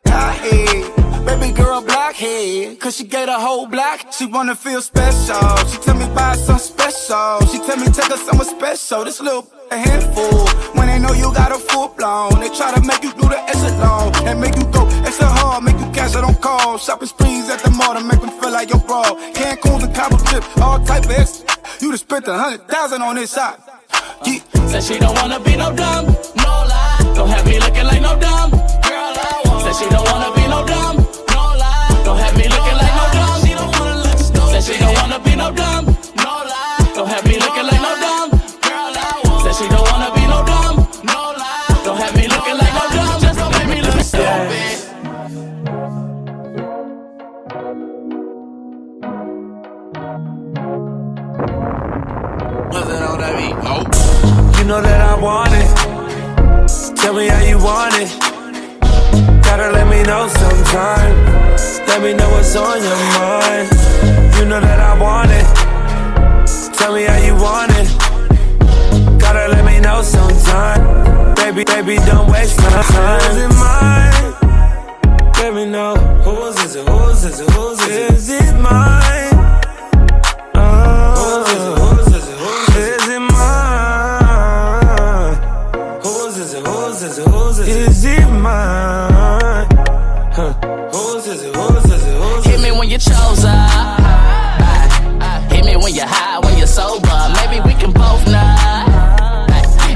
die. 0.02 1.24
Baby 1.24 1.52
girl 1.52 1.80
blackhead, 1.80 2.80
cause 2.80 2.96
she 2.96 3.04
get 3.04 3.28
a 3.28 3.34
whole 3.34 3.68
black. 3.68 4.12
She 4.12 4.26
wanna 4.26 4.56
feel 4.56 4.82
special. 4.82 5.56
She 5.68 5.78
tell 5.78 5.94
me 5.94 6.06
buy 6.12 6.34
some 6.34 6.58
special. 6.58 7.38
She 7.46 7.58
tell 7.58 7.76
me 7.76 7.86
take 7.86 8.10
her 8.10 8.16
somewhere 8.16 8.48
special. 8.48 9.04
This 9.04 9.20
little 9.20 9.48
a 9.70 9.76
handful. 9.76 10.48
When 10.74 10.88
they 10.88 10.98
know 10.98 11.12
you 11.12 11.32
got 11.32 11.52
a 11.52 11.58
full 11.70 11.86
blown, 11.90 12.40
they 12.40 12.48
try 12.48 12.74
to 12.74 12.80
make 12.80 13.04
you 13.04 13.12
do 13.12 13.28
the 13.28 13.38
extra 13.46 13.70
long 13.78 14.12
and 14.26 14.40
make 14.40 14.56
you 14.56 14.64
go 14.72 14.84
extra 15.06 15.26
hard, 15.26 15.62
make 15.62 15.78
you 15.78 15.88
cash 15.92 16.16
out 16.16 16.24
on 16.24 16.34
call. 16.34 16.78
Shopping 16.78 17.06
sprees 17.06 17.48
at 17.48 17.60
the 17.60 17.70
mall 17.70 17.94
to 17.94 18.02
make 18.02 18.20
them 18.20 18.30
feel 18.40 18.50
like 18.50 18.70
you're 18.70 18.80
bra. 18.80 19.04
Cancun's 19.34 19.84
and 19.84 19.94
Cabo 19.94 20.16
Trip, 20.24 20.42
all 20.58 20.84
type 20.84 21.04
of 21.04 21.12
extra. 21.12 21.46
You 21.80 21.90
done 21.90 21.98
spent 21.98 22.26
a 22.26 22.36
hundred 22.36 22.66
thousand 22.66 23.02
on 23.02 23.14
this 23.14 23.32
shot. 23.32 23.62
Yeah. 24.26 24.40
Said 24.66 24.82
she 24.82 24.98
don't 24.98 25.14
wanna 25.14 25.38
be 25.38 25.54
no 25.54 25.72
dumb, 25.76 26.06
no 26.06 26.42
lie. 26.42 26.87
Don't 27.18 27.28
have 27.30 27.44
me 27.46 27.58
looking 27.58 27.84
like 27.84 28.00
no 28.00 28.14
dumb 28.16 28.50
girl. 28.50 29.14
I 29.18 29.42
want. 29.46 29.64
Said 29.64 29.74
she 29.74 29.90
don't 29.90 30.06
wanna 30.06 30.30
be 30.36 30.46
no 30.46 30.64
dumb, 30.64 30.96
no 31.34 31.42
lie. 31.58 32.02
Don't 32.04 32.16
have 32.16 32.36
me 32.38 32.44
looking 32.46 32.76
like 32.78 32.94
no 32.94 33.04
dumb. 33.10 33.42
She 33.42 33.54
don't 33.58 33.72
wanna 33.74 33.96
look 34.06 34.18
stupid. 34.18 34.62
Said 34.62 34.62
she 34.62 34.78
don't 34.78 34.94
wanna 34.94 35.18
be 35.18 35.34
no 35.34 35.50
dumb, 35.50 35.84
no 36.22 36.32
lie. 36.46 36.78
Don't 36.94 37.08
have 37.08 37.26
me 37.26 37.34
looking 37.42 37.66
like 37.66 37.82
no 37.82 37.92
dumb 37.98 38.30
girl. 38.62 38.94
I 38.94 39.20
want. 39.24 39.42
Said 39.42 39.54
she 39.58 39.66
don't 39.68 39.86
wanna 39.90 40.14
be 40.14 40.24
no 40.30 40.38
dumb, 40.46 40.76
no 41.10 41.18
lie. 41.42 41.82
Don't 41.84 41.98
have 41.98 42.14
me 42.14 42.28
looking 42.28 42.56
like 42.56 42.74
no 42.78 42.84
dumb. 42.94 43.20
Just 43.20 43.38
don't 43.40 43.50
make 43.58 43.68
me 43.74 43.82
look 43.82 43.98
stupid. 43.98 44.78
You 54.58 54.64
know 54.64 54.80
that 54.82 55.00
I 55.00 55.14
want 55.20 55.52
it. 55.52 55.87
Tell 57.08 57.16
me 57.16 57.28
how 57.28 57.42
you 57.42 57.56
want 57.56 57.94
it. 57.94 58.10
Gotta 59.42 59.72
let 59.72 59.88
me 59.88 60.02
know 60.02 60.28
sometime. 60.28 61.16
Let 61.86 62.02
me 62.02 62.12
know 62.12 62.28
what's 62.32 62.54
on 62.54 62.82
your 62.82 63.00
mind. 63.16 63.66
You 64.36 64.44
know 64.44 64.60
that 64.60 64.78
I 64.78 64.92
want 65.00 65.30
it. 65.30 66.76
Tell 66.76 66.92
me 66.94 67.04
how 67.04 67.16
you 67.16 67.32
want 67.32 67.72
it. 67.76 67.88
Gotta 69.18 69.48
let 69.48 69.64
me 69.64 69.80
know 69.80 70.02
sometime. 70.02 71.34
Baby, 71.36 71.64
baby, 71.64 71.96
don't 72.04 72.30
waste 72.30 72.58
my 72.58 72.82
time. 72.82 73.20
Is 73.30 73.38
it 73.38 73.54
mine? 73.56 75.32
Let 75.40 75.54
me 75.54 75.64
know. 75.64 75.96
Whose 76.26 76.62
is 76.62 76.76
it? 76.76 76.86
Whose 76.86 77.24
is 77.24 77.40
it? 77.40 77.48
Whose 77.52 77.80
is 77.80 77.88
it? 77.88 78.12
Is 78.12 78.28
it 78.28 78.60
mine? 78.60 79.27
Whose 86.68 87.02
is 87.02 87.18
it? 87.18 87.26
Whose 87.28 87.58
is 87.60 87.68
it? 87.68 87.76
It? 87.76 87.88
Is 87.88 88.04
it 88.04 88.26
mine? 88.30 89.66
Huh. 90.36 90.52
Whose 90.92 91.26
is 91.26 91.42
it? 91.42 91.56
Whose 91.56 91.84
is 91.84 92.06
it? 92.06 92.22
Whose? 92.22 92.44
Hit 92.44 92.60
me 92.60 92.70
when 92.78 92.88
you 92.88 92.98
chose 92.98 93.44
up. 93.44 94.00
Hit 95.50 95.64
me 95.64 95.76
when 95.76 95.94
you're 95.94 96.06
high, 96.06 96.38
when 96.40 96.56
you're 96.58 96.66
sober. 96.66 97.18
Maybe 97.40 97.60
we 97.66 97.74
can 97.74 97.92
both 97.92 98.24
nut. 98.26 98.58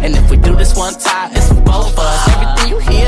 And 0.04 0.16
if 0.16 0.30
we 0.30 0.36
do 0.36 0.56
this 0.56 0.74
one 0.76 0.94
time, 0.94 1.30
it's 1.32 1.48
for 1.48 1.60
both 1.60 1.92
of 1.92 1.98
us. 1.98 2.21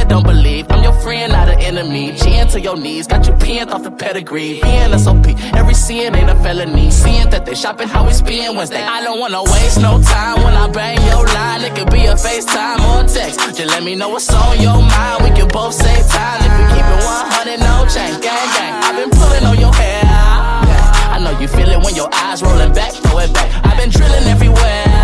Don't 0.08 0.24
believe. 0.24 0.66
I'm 0.70 0.82
your 0.82 0.92
friend, 1.00 1.32
not 1.32 1.48
an 1.48 1.60
enemy. 1.60 2.14
Chin 2.16 2.46
to 2.48 2.60
your 2.60 2.76
knees, 2.76 3.06
got 3.06 3.26
you 3.26 3.34
pinned 3.34 3.70
off 3.70 3.82
the 3.82 3.90
pedigree. 3.90 4.60
Being 4.62 4.98
SOP, 4.98 5.26
every 5.54 5.74
sin 5.74 6.14
ain't 6.14 6.30
a 6.30 6.36
felony. 6.36 6.90
Seeing 6.90 7.30
that 7.30 7.46
they 7.46 7.54
shopping 7.54 7.88
how 7.88 8.06
we 8.06 8.12
spend 8.12 8.56
Wednesday. 8.56 8.82
I 8.82 9.02
don't 9.02 9.18
wanna 9.18 9.42
waste 9.42 9.80
no 9.80 10.00
time 10.02 10.42
when 10.44 10.54
I 10.54 10.68
bang 10.70 10.98
your 11.08 11.24
line. 11.26 11.62
It 11.62 11.74
could 11.74 11.90
be 11.90 12.04
a 12.06 12.14
FaceTime 12.14 12.80
or 12.90 13.08
text. 13.08 13.40
Just 13.56 13.70
let 13.70 13.82
me 13.82 13.94
know 13.94 14.10
what's 14.10 14.32
on 14.32 14.60
your 14.60 14.80
mind. 14.80 15.24
We 15.24 15.30
can 15.30 15.48
both 15.48 15.74
save 15.74 16.06
time 16.08 16.40
if 16.46 16.52
we 16.58 16.64
keep 16.74 16.84
it 16.84 17.04
100, 17.04 17.60
no 17.60 17.86
change. 17.88 18.22
Gang, 18.22 18.48
gang. 18.56 18.74
I've 18.84 18.96
been 18.96 19.10
pulling 19.10 19.44
on 19.44 19.58
your 19.58 19.72
hair. 19.72 20.02
I 21.14 21.18
know 21.22 21.38
you 21.40 21.48
feel 21.48 21.68
it 21.68 21.82
when 21.82 21.94
your 21.94 22.10
eyes 22.12 22.42
rolling 22.42 22.72
back, 22.72 22.92
throw 22.92 23.18
it 23.18 23.32
back. 23.32 23.48
I've 23.64 23.78
been 23.78 23.90
drilling 23.90 24.24
everywhere. 24.24 25.03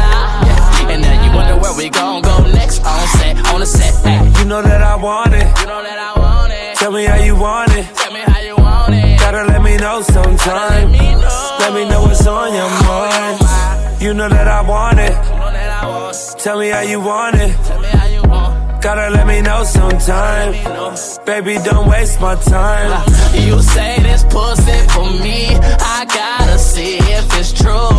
Where 1.60 1.74
we 1.76 1.88
gon' 1.90 2.22
go 2.22 2.36
next 2.52 2.84
on 2.84 3.06
set, 3.18 3.36
on 3.52 3.60
the 3.60 3.66
set. 3.66 3.94
Hey. 4.04 4.40
You 4.40 4.44
know 4.46 4.62
that 4.62 4.82
I 4.82 4.96
want 4.96 5.34
it. 5.34 5.46
You 5.60 5.66
know 5.66 5.82
that 5.82 5.98
I 5.98 6.18
want 6.18 6.52
it. 6.52 6.76
Tell 6.76 6.92
me 6.92 7.04
how 7.04 7.16
you 7.16 7.36
want 7.36 7.72
it. 7.72 7.84
Tell 7.94 8.12
me 8.12 8.20
how 8.20 8.40
you 8.40 8.56
want 8.56 8.94
it. 8.94 9.18
Gotta 9.20 9.44
let 9.44 9.62
me 9.62 9.76
know 9.76 10.02
sometime. 10.02 10.90
Let 10.90 10.90
me 10.90 11.14
know. 11.22 11.56
Let 11.60 11.74
me 11.74 11.88
know 11.88 12.02
what's 12.02 12.26
on 12.26 12.54
your 12.54 12.70
mind. 12.88 14.02
You 14.02 14.14
know 14.14 14.28
that 14.28 14.48
I 14.48 14.62
want 14.62 14.98
it. 14.98 15.12
You 15.12 15.38
know 15.38 15.52
that 15.52 15.84
I 15.84 15.86
want 15.88 16.16
it. 16.16 16.38
Tell 16.42 16.58
me 16.58 16.68
how 16.70 16.80
you 16.80 17.00
want 17.00 17.36
it. 17.36 17.54
Tell 17.66 17.80
me 17.80 17.88
how 17.88 18.06
you 18.06 18.22
want 18.22 18.82
Gotta 18.82 19.10
let 19.10 19.26
me 19.26 19.42
know 19.42 19.62
sometime. 19.64 20.52
Me 20.52 20.64
know. 20.64 20.96
Baby, 21.26 21.58
don't 21.62 21.86
waste 21.86 22.18
my 22.20 22.34
time. 22.36 22.90
You 23.34 23.60
say 23.60 23.98
this 24.02 24.24
pussy 24.24 24.78
for 24.94 25.04
me. 25.22 25.54
I 25.96 26.06
gotta 26.08 26.58
see 26.58 26.96
if 26.96 27.26
it's 27.38 27.52
true. 27.52 27.90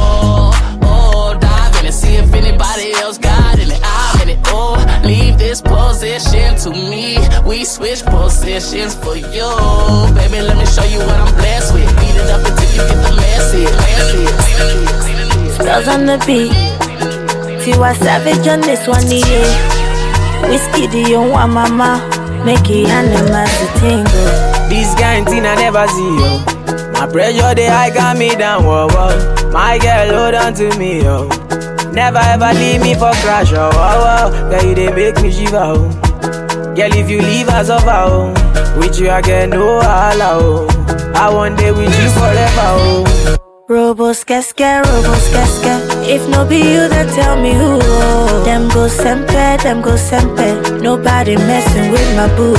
Oh, 0.84 1.38
dive 1.40 1.76
in 1.80 1.86
and 1.86 1.94
see 1.94 2.16
if 2.16 2.34
anybody 2.34 2.94
else 2.94 3.20
got 3.20 3.41
this 5.52 5.62
position 5.62 6.56
to 6.56 6.70
me. 6.70 7.18
We 7.46 7.66
switch 7.66 8.04
positions 8.06 8.96
for 8.96 9.18
you. 9.18 9.52
Baby, 10.16 10.40
let 10.48 10.56
me 10.56 10.66
show 10.66 10.86
you 10.88 11.00
what 11.00 11.20
I'm 11.20 11.36
blessed 11.36 11.74
with. 11.74 11.92
Beat 12.00 12.16
it 12.16 12.30
up 12.32 12.40
until 12.48 12.72
you 12.72 12.84
get 12.88 12.96
the 13.04 13.12
message. 13.20 13.68
message. 13.84 14.32
Spells 15.56 15.88
on 15.90 16.06
the 16.06 16.18
beat. 16.26 16.56
Tiwa 17.64 17.94
Savage 17.96 18.48
on 18.48 18.62
this 18.62 18.88
one, 18.88 19.04
yeah. 19.12 20.48
Whiskey, 20.48 20.88
the 20.88 21.10
young 21.10 21.32
one, 21.32 21.52
mama. 21.52 22.00
Make 22.46 22.70
it 22.70 22.88
animals 22.88 23.52
to 23.60 23.68
tingle. 23.82 24.32
This 24.70 24.96
kind 24.96 25.28
thing 25.28 25.46
I 25.46 25.56
never 25.56 25.86
see, 25.88 26.16
yo. 26.16 26.40
My 26.94 27.12
pressure, 27.12 27.54
they 27.56 27.68
high 27.68 27.90
got 27.94 28.18
me 28.18 28.34
down, 28.38 28.64
whoa, 28.64 28.88
whoa. 28.88 29.52
My 29.52 29.78
girl, 29.80 30.16
hold 30.16 30.34
on 30.34 30.54
to 30.54 30.80
me, 30.80 31.02
yo. 31.04 31.41
Never 31.94 32.20
ever 32.20 32.54
leave 32.54 32.82
me 32.82 32.94
for 32.94 33.12
crash, 33.24 33.52
oh, 33.54 33.70
oh, 33.74 34.32
oh. 34.34 34.50
Girl, 34.50 34.64
you 34.70 34.76
they 34.76 34.92
make 34.94 35.22
me 35.22 35.32
shiver, 35.32 35.58
oh. 35.60 35.90
Girl, 36.76 36.94
if 36.94 37.10
you 37.10 37.22
leave 37.22 37.50
us 37.50 37.70
over, 37.70 37.92
oh. 37.92 38.34
With 38.80 38.98
you, 39.00 39.08
get 39.22 39.50
no 39.50 39.82
holla, 39.82 40.40
oh. 40.42 40.68
I 41.16 41.30
want 41.34 41.58
day 41.60 41.72
with 41.72 41.94
you 42.02 42.10
forever, 42.12 42.68
oh. 42.80 43.38
Robos 43.70 44.24
casca, 44.26 44.82
robos 44.86 45.32
casca. 45.32 45.91
If 46.04 46.28
no 46.30 46.46
be 46.46 46.58
you, 46.58 46.88
then 46.90 47.08
tell 47.16 47.40
me 47.42 47.54
who. 47.54 47.80
Oh. 47.82 48.44
Them 48.44 48.68
go 48.70 48.88
sempe, 48.88 49.62
them 49.64 49.82
go 49.82 49.96
sempe. 49.96 50.82
Nobody 50.82 51.36
messing 51.36 51.92
with 51.92 52.16
my 52.16 52.28
boo. 52.36 52.56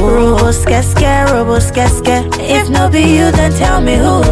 Robos 0.00 0.64
casca, 0.64 1.26
robos 1.30 1.72
casca. 1.74 2.24
If 2.40 2.68
no 2.70 2.88
be 2.88 3.02
you, 3.02 3.30
then 3.32 3.52
tell 3.52 3.80
me 3.80 3.96
who. 3.96 4.22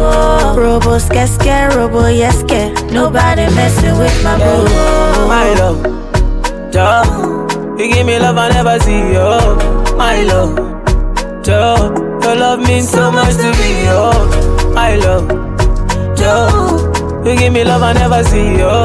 Robos 0.59 1.09
casca, 1.09 1.69
robo 1.75 2.03
yeske. 2.07 2.73
Nobody 2.91 3.45
messing 3.53 3.97
with 3.97 4.23
my 4.23 4.37
boo. 4.37 4.65
My 5.27 5.53
love, 5.59 5.81
Joe, 6.71 7.47
you 7.77 7.93
give 7.93 8.05
me 8.05 8.17
love 8.19 8.37
I 8.37 8.49
never 8.49 8.79
see, 8.79 9.13
yo. 9.13 9.57
My 9.97 10.23
love, 10.23 10.55
Joe, 11.43 11.93
your 12.23 12.35
love 12.35 12.59
means 12.59 12.89
so 12.89 13.11
much 13.11 13.35
to 13.35 13.51
me, 13.59 13.85
yo. 13.85 14.11
My 14.73 14.95
love, 14.95 15.27
Joe, 16.17 16.89
you 17.25 17.35
give 17.37 17.53
me 17.53 17.63
love 17.63 17.81
I 17.83 17.93
never 17.93 18.23
see, 18.23 18.57
yo. 18.57 18.83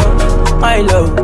My 0.60 0.78
love, 0.80 1.16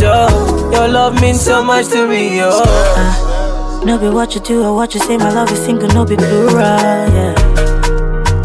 yo. 0.00 0.70
your 0.72 0.88
love 0.88 1.20
means 1.20 1.40
so 1.40 1.62
much 1.62 1.88
to 1.88 2.06
me, 2.06 2.38
yo. 2.38 2.50
Uh, 2.52 3.82
no 3.84 3.98
be 3.98 4.08
what 4.08 4.34
you 4.34 4.40
do 4.40 4.62
or 4.64 4.74
what 4.74 4.94
you 4.94 5.00
say, 5.00 5.16
my 5.16 5.30
love 5.32 5.50
is 5.52 5.58
single, 5.64 5.88
no 5.88 6.04
be 6.04 6.16
plural, 6.16 6.56
yeah. 6.56 7.34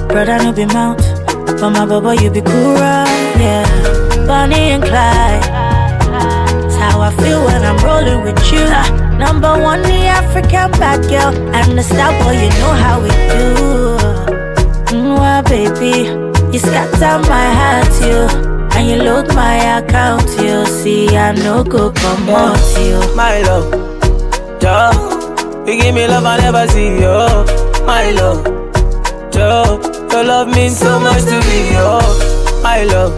Brother, 0.07 0.37
no 0.43 0.51
be 0.53 0.65
mount, 0.65 0.99
but 1.45 1.69
my 1.71 1.85
baba, 1.85 2.15
you 2.21 2.29
be 2.31 2.41
cool, 2.41 2.75
yeah. 2.75 3.65
Bonnie 4.27 4.71
and 4.71 4.83
Clyde. 4.83 5.43
It's 6.65 6.75
how 6.77 7.01
I 7.01 7.15
feel 7.17 7.43
when 7.45 7.63
I'm 7.63 7.77
rolling 7.83 8.23
with 8.23 8.39
you. 8.51 8.59
Uh, 8.61 9.17
number 9.17 9.51
one, 9.61 9.81
the 9.81 10.07
African 10.07 10.71
bad 10.79 11.01
girl. 11.09 11.33
I'm 11.53 11.75
the 11.75 11.83
star 11.83 12.11
boy, 12.23 12.33
you 12.33 12.49
know 12.49 12.73
how 12.73 13.01
we 13.01 13.09
do. 13.09 13.45
Mwah, 14.97 15.43
baby, 15.47 16.09
you 16.55 16.59
scatter 16.59 17.19
my 17.27 17.47
heart, 17.59 17.93
you. 18.01 18.21
And 18.77 18.89
you 18.89 18.97
load 19.03 19.27
my 19.35 19.79
account, 19.79 20.23
you. 20.39 20.65
See, 20.65 21.15
I 21.15 21.33
no 21.33 21.63
go 21.65 21.91
come 21.91 22.29
out, 22.29 22.57
you. 22.79 22.97
My 23.13 23.41
love, 23.41 23.69
Joe, 24.61 25.65
you 25.67 25.81
give 25.81 25.93
me 25.93 26.07
love 26.07 26.23
I 26.25 26.37
never 26.37 26.65
see, 26.69 27.01
yo. 27.01 27.43
My 27.85 28.11
love, 28.11 28.43
Joe, 29.33 29.81
your 30.11 30.23
love 30.23 30.47
means 30.47 30.77
so 30.77 30.97
much 30.97 31.23
to 31.23 31.39
me, 31.47 31.73
yo. 31.73 31.99
My 32.63 32.83
love, 32.83 33.15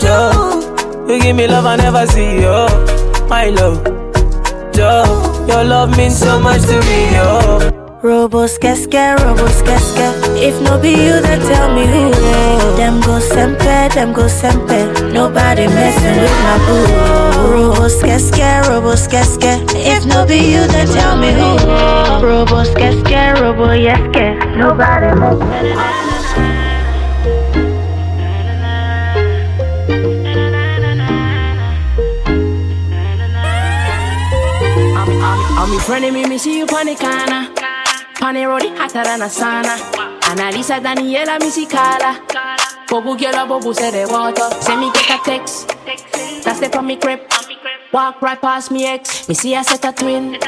Joe, 0.00 1.06
you 1.08 1.20
give 1.20 1.36
me 1.36 1.46
love 1.46 1.66
I 1.66 1.76
never 1.76 2.04
see, 2.08 2.40
yo. 2.40 2.66
My 3.28 3.46
love, 3.50 3.78
Joe, 4.74 5.46
your 5.46 5.62
love 5.62 5.96
means 5.96 6.18
so 6.18 6.40
much 6.40 6.62
to 6.62 6.80
me, 6.80 7.14
yo. 7.14 7.79
Robos 8.02 8.58
casca, 8.58 9.14
robos 9.18 9.62
casca. 9.62 10.14
If 10.36 10.58
no 10.62 10.78
be 10.80 10.88
you, 10.88 11.20
then 11.20 11.38
tell 11.40 11.74
me 11.74 11.84
who. 11.84 12.10
Them 12.78 12.98
go 13.02 13.20
sempe, 13.20 13.92
them 13.94 14.14
go 14.14 14.26
sempe. 14.26 15.12
Nobody 15.12 15.66
messing 15.66 16.16
with 16.16 16.36
my 16.42 16.56
boo. 16.64 16.86
Robos 17.52 18.00
casca, 18.02 18.62
robos 18.70 19.06
casca. 19.06 19.60
If 19.76 20.06
no 20.06 20.24
be 20.24 20.38
you, 20.38 20.66
then 20.68 20.86
tell 20.86 21.18
me 21.18 21.30
who. 21.32 21.58
Robos 22.24 22.74
casca, 22.74 23.38
robo 23.38 23.72
yeske. 23.72 24.34
Nobody 24.56 25.14
messing. 25.20 25.76
I'm 35.60 35.78
front 35.80 36.04
of 36.06 36.14
me, 36.14 36.24
me 36.26 36.38
see 36.38 36.56
you 36.58 36.64
on 36.64 37.49
the. 38.20 38.26
Pane 38.26 38.46
road 38.46 38.78
hotter 38.78 39.04
than 39.04 39.22
a 39.22 39.26
sauna. 39.26 39.76
Analisa 40.20 40.80
Daniela, 40.80 41.38
Carla. 41.70 42.20
Bobu 42.88 43.18
girl, 43.18 43.46
bobu 43.46 43.74
say 43.74 43.90
they 43.90 44.04
water. 44.04 44.50
Send 44.60 44.80
me 44.80 44.90
get 44.92 45.20
a 45.20 45.24
text. 45.24 45.68
That's 46.44 46.58
step 46.58 46.76
on 46.76 46.86
me 46.86 46.96
crib. 46.96 47.20
Walk 47.92 48.22
right 48.22 48.40
past 48.40 48.70
me 48.70 48.86
ex. 48.86 49.28
Me 49.28 49.34
see 49.34 49.54
a 49.54 49.64
set 49.64 49.84
a 49.84 49.92
twin. 49.92 50.38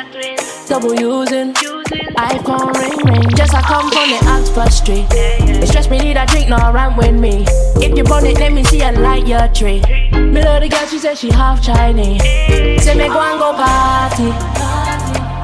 Double 0.69 0.95
using. 0.95 1.55
iPhone 1.55 2.73
ring 2.75 3.13
ring. 3.13 3.31
Just 3.37 3.55
I 3.55 3.63
come 3.63 3.91
from 3.91 4.11
the 4.11 4.19
Oxford 4.29 4.73
Street. 4.73 5.07
It 5.11 5.67
stress 5.69 5.91
me 5.91 5.99
need 5.99 6.17
a 6.17 6.27
drink, 6.27 6.49
no 6.49 6.57
run 6.57 6.97
with 6.97 7.15
me. 7.15 7.45
If 7.77 7.97
you 7.97 8.05
burn 8.05 8.27
it, 8.27 8.39
let 8.39 8.53
me 8.53 8.65
see 8.65 8.83
a 8.83 8.93
light 8.93 9.27
your 9.27 9.49
tree. 9.49 9.81
Me 10.13 10.43
love 10.43 10.63
the 10.63 10.69
girl, 10.69 10.87
she 10.87 10.99
said 10.99 11.19
she 11.19 11.31
half 11.31 11.63
Chinese. 11.63 12.23
Say 12.23 12.95
me 12.95 13.09
go 13.09 13.21
and 13.21 13.39
go 13.39 13.53
party. 13.55 14.82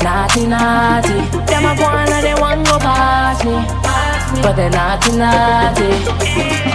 Naughty, 0.08 0.46
naughty. 0.46 1.20
Them 1.44 1.66
a 1.68 1.76
go 1.76 1.84
on 1.84 2.08
and 2.08 2.24
they 2.24 2.32
want 2.32 2.64
go 2.66 2.78
past 2.78 3.44
me. 3.44 3.52
But 4.40 4.56
they 4.56 4.70
naughty, 4.70 5.12
naughty. 5.12 5.88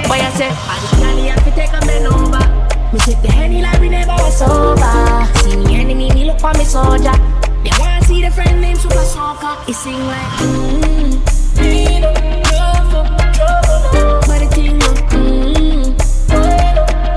Boy, 0.08 0.22
I 0.22 0.30
say, 0.38 0.50
I 0.54 0.78
just 0.80 0.94
can't 1.02 1.18
have 1.18 1.44
to 1.44 1.52
take 1.58 1.74
a 1.74 1.80
bend 1.82 2.06
over. 2.06 2.46
Me 2.94 3.00
take 3.00 3.20
the 3.24 3.32
henny 3.32 3.64
like 3.64 3.80
we 3.82 3.90
never 3.90 4.12
was 4.22 4.38
sober. 4.38 5.26
See 5.50 5.58
me 5.58 5.82
enemy, 5.82 6.12
me 6.14 6.26
look 6.26 6.40
for 6.40 6.54
me 6.54 6.64
soldier. 6.64 7.18
They 7.64 7.72
wanna 7.80 8.04
see 8.06 8.22
the 8.22 8.30
friend 8.30 8.62
named 8.62 8.78
Super 8.78 9.04
Soaker. 9.04 9.58
He 9.66 9.74
sing 9.74 9.98
like, 10.06 10.32
mmm. 10.38 11.18
Ain't 11.58 12.02
no 12.02 12.12
love 12.54 13.10
trouble. 13.34 14.22
But 14.30 14.40
the 14.42 14.48
thing, 14.54 14.78
no, 14.78 14.94
mmm. 15.10 15.98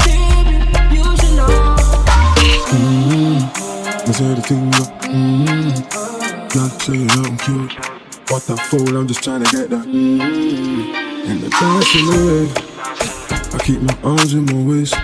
Baby, 0.06 0.56
you 0.96 1.04
should 1.18 1.36
know. 1.36 1.76
Mm-hmm. 2.72 4.08
Me 4.08 4.12
say 4.14 4.34
the 4.34 4.40
thing, 4.40 4.72
yeah. 4.72 4.92
Mm-hmm. 5.06 6.05
Not 6.54 6.80
saying 6.80 7.10
I'm 7.10 7.36
cute. 7.38 7.74
What 8.30 8.48
a 8.48 8.56
fool, 8.56 8.96
I'm 8.96 9.06
just 9.06 9.22
trying 9.22 9.44
to 9.44 9.50
get 9.50 9.70
that. 9.70 9.84
Mm-hmm. 9.86 11.30
In 11.30 11.40
the 11.40 11.48
dance 11.50 11.94
in 11.94 12.06
the 12.06 12.16
way. 12.26 12.66
I 13.52 13.58
keep 13.62 13.80
my 13.82 13.96
arms 14.02 14.34
in 14.34 14.44
my 14.46 14.62
waist. 14.64 14.94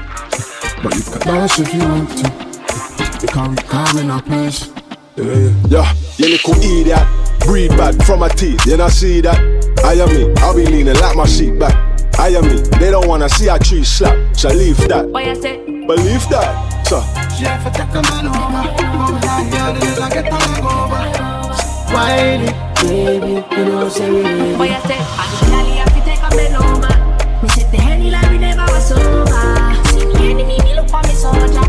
But 0.83 0.95
you 0.95 1.03
can 1.03 1.21
dance 1.21 1.59
if 1.59 1.73
you 1.75 1.81
want 1.81 2.11
to. 2.19 3.23
You 3.23 3.29
can't 3.29 3.65
come 3.67 3.99
in 3.99 4.11
our 4.11 4.23
place. 4.23 4.73
Yeah, 5.17 5.25
yeah. 5.25 5.69
Yeah, 5.69 5.95
you 6.17 6.29
little 6.29 6.55
idiot. 6.63 7.23
Breathe 7.47 7.77
bad 7.77 8.03
from 8.05 8.21
my 8.21 8.29
teeth, 8.29 8.65
you 8.67 8.77
not 8.77 8.93
see 8.93 9.21
that? 9.21 9.39
I 9.85 9.95
am 9.95 10.09
me, 10.11 10.33
I'll 10.39 10.55
be 10.55 10.65
leaning 10.65 10.95
like 10.95 11.17
my 11.17 11.27
seat 11.27 11.59
back. 11.59 11.75
I 12.19 12.29
am 12.29 12.47
me, 12.47 12.63
they 12.79 12.91
don't 12.91 13.09
wanna 13.09 13.29
see 13.29 13.49
a 13.49 13.59
tree 13.59 13.83
slap, 13.83 14.37
so 14.37 14.49
leave 14.51 14.77
that. 14.89 15.11
Boy, 15.11 15.31
I 15.31 15.35
say, 15.35 15.59
Believe 15.87 16.29
that, 16.29 16.87
so 16.87 17.01
Whiny, 21.93 22.49
baby, 22.81 23.45
you 23.55 23.65
know 23.67 23.89
say 23.91 24.11
we 24.11 24.23
Boy, 24.57 24.71
I 24.73 24.81
say, 24.89 24.97
I 24.97 25.29
the 25.29 25.45
girl 25.51 25.69
have 25.77 25.93
to 25.93 26.01
take 26.09 26.23
a 26.25 26.29
bend 26.35 26.57
over. 26.57 26.95
Me 27.43 27.49
set 27.51 27.71
the 27.71 27.77
henny 27.77 28.11
like 28.11 28.31
we 28.31 28.39
never 28.39 28.65
was 28.73 28.89
sober. 28.89 29.75
See 29.93 30.07
me 30.07 30.15
enemy, 30.31 30.57
me 30.65 30.75
look 30.75 30.89
for 30.89 31.03
me 31.03 31.13
soldier. 31.13 31.67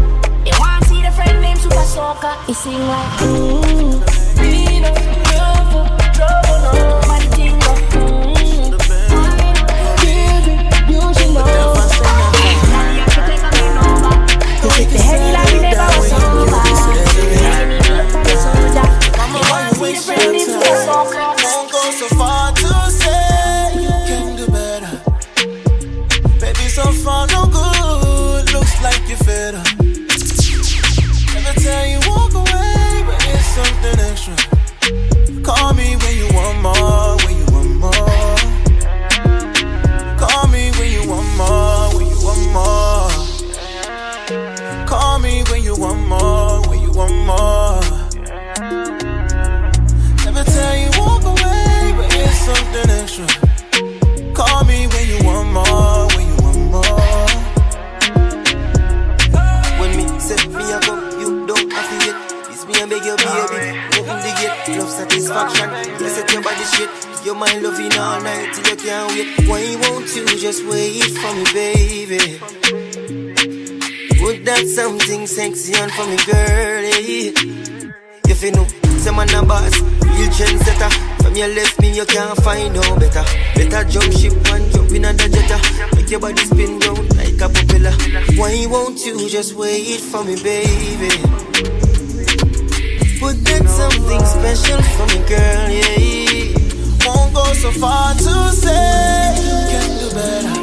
You 0.47 0.53
want 0.59 0.85
see 0.85 1.01
the 1.03 1.11
friend 1.11 1.41
named 1.41 1.59
Super 1.59 1.83
Soaker? 1.83 2.35
He 2.47 2.53
sing 2.53 2.79
like, 2.87 3.19
mmm, 3.19 3.99
Reno, 4.39 4.93
trouble, 5.27 5.87
trouble, 6.15 6.57
nobody 6.71 7.27
think 7.35 7.67
of, 7.67 7.77
mmm, 7.91 8.79
baby, 9.99 10.53
sexy 75.33 75.73
on 75.81 75.89
for 75.89 76.05
me, 76.05 76.17
girlie. 76.29 77.33
If 78.29 78.43
you 78.43 78.51
know, 78.51 78.67
say 79.01 79.09
man 79.09 79.33
a 79.33 79.43
boss, 79.43 79.81
real 79.81 80.29
trendsetter. 80.29 80.91
From 81.23 81.35
your 81.35 81.47
left 81.47 81.81
me, 81.81 81.95
you 81.95 82.05
can't 82.05 82.37
find 82.43 82.75
no 82.75 82.81
better. 82.97 83.25
Better 83.55 83.83
jump 83.89 84.13
ship 84.13 84.33
and 84.53 84.71
jump 84.71 84.91
in 84.91 85.05
a 85.05 85.13
jetta. 85.13 85.57
Make 85.95 86.11
your 86.11 86.19
body 86.19 86.43
spin 86.45 86.77
round 86.85 87.17
like 87.17 87.41
a 87.41 87.49
propeller. 87.49 87.95
Why 88.37 88.67
won't 88.69 89.03
you 89.07 89.27
just 89.27 89.55
wait 89.55 90.01
for 90.01 90.23
me, 90.23 90.35
baby? 90.35 91.09
Put 93.17 93.35
that 93.49 93.65
something 93.79 94.23
special 94.37 94.81
for 94.93 95.05
me, 95.09 95.19
girl, 95.25 95.69
yeah. 95.73 97.07
Won't 97.07 97.33
go 97.33 97.43
so 97.53 97.71
far 97.71 98.13
to 98.13 98.35
say 98.53 99.33
you 99.41 99.57
can 99.71 99.89
do 99.97 100.07
better. 100.13 100.57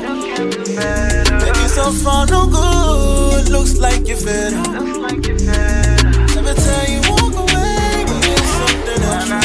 Baby, 0.79 1.30
so 1.71 1.93
far 1.93 2.27
no 2.27 2.47
good. 2.47 3.49
Looks 3.49 3.79
like 3.79 4.09
you're 4.09 4.17
fed 4.17 4.55
up. 4.55 4.67
Never 4.67 6.55
tell 6.55 6.87
you 6.91 7.01
walk 7.09 7.35
away, 7.45 8.05
but 8.09 8.23
it's 8.35 8.51
something 8.59 9.03
extra. 9.07 9.41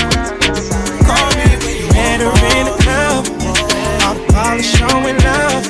Call 1.06 1.30
me 1.38 1.48
when 1.64 1.76
you 1.78 1.88
Met 1.94 2.22
her 2.22 2.36
in 2.58 2.66
the 2.66 2.76
club, 2.84 3.26
the 4.18 4.34
polish 4.34 4.72
showing 4.78 5.18
love. 5.30 5.64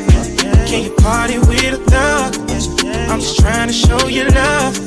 Can 0.67 0.83
you 0.85 0.93
party 0.95 1.39
with 1.39 1.79
a 1.79 1.81
thug? 1.91 2.35
I'm 3.09 3.19
just 3.19 3.39
trying 3.39 3.67
to 3.67 3.73
show 3.73 4.07
you 4.07 4.23
love. 4.29 4.77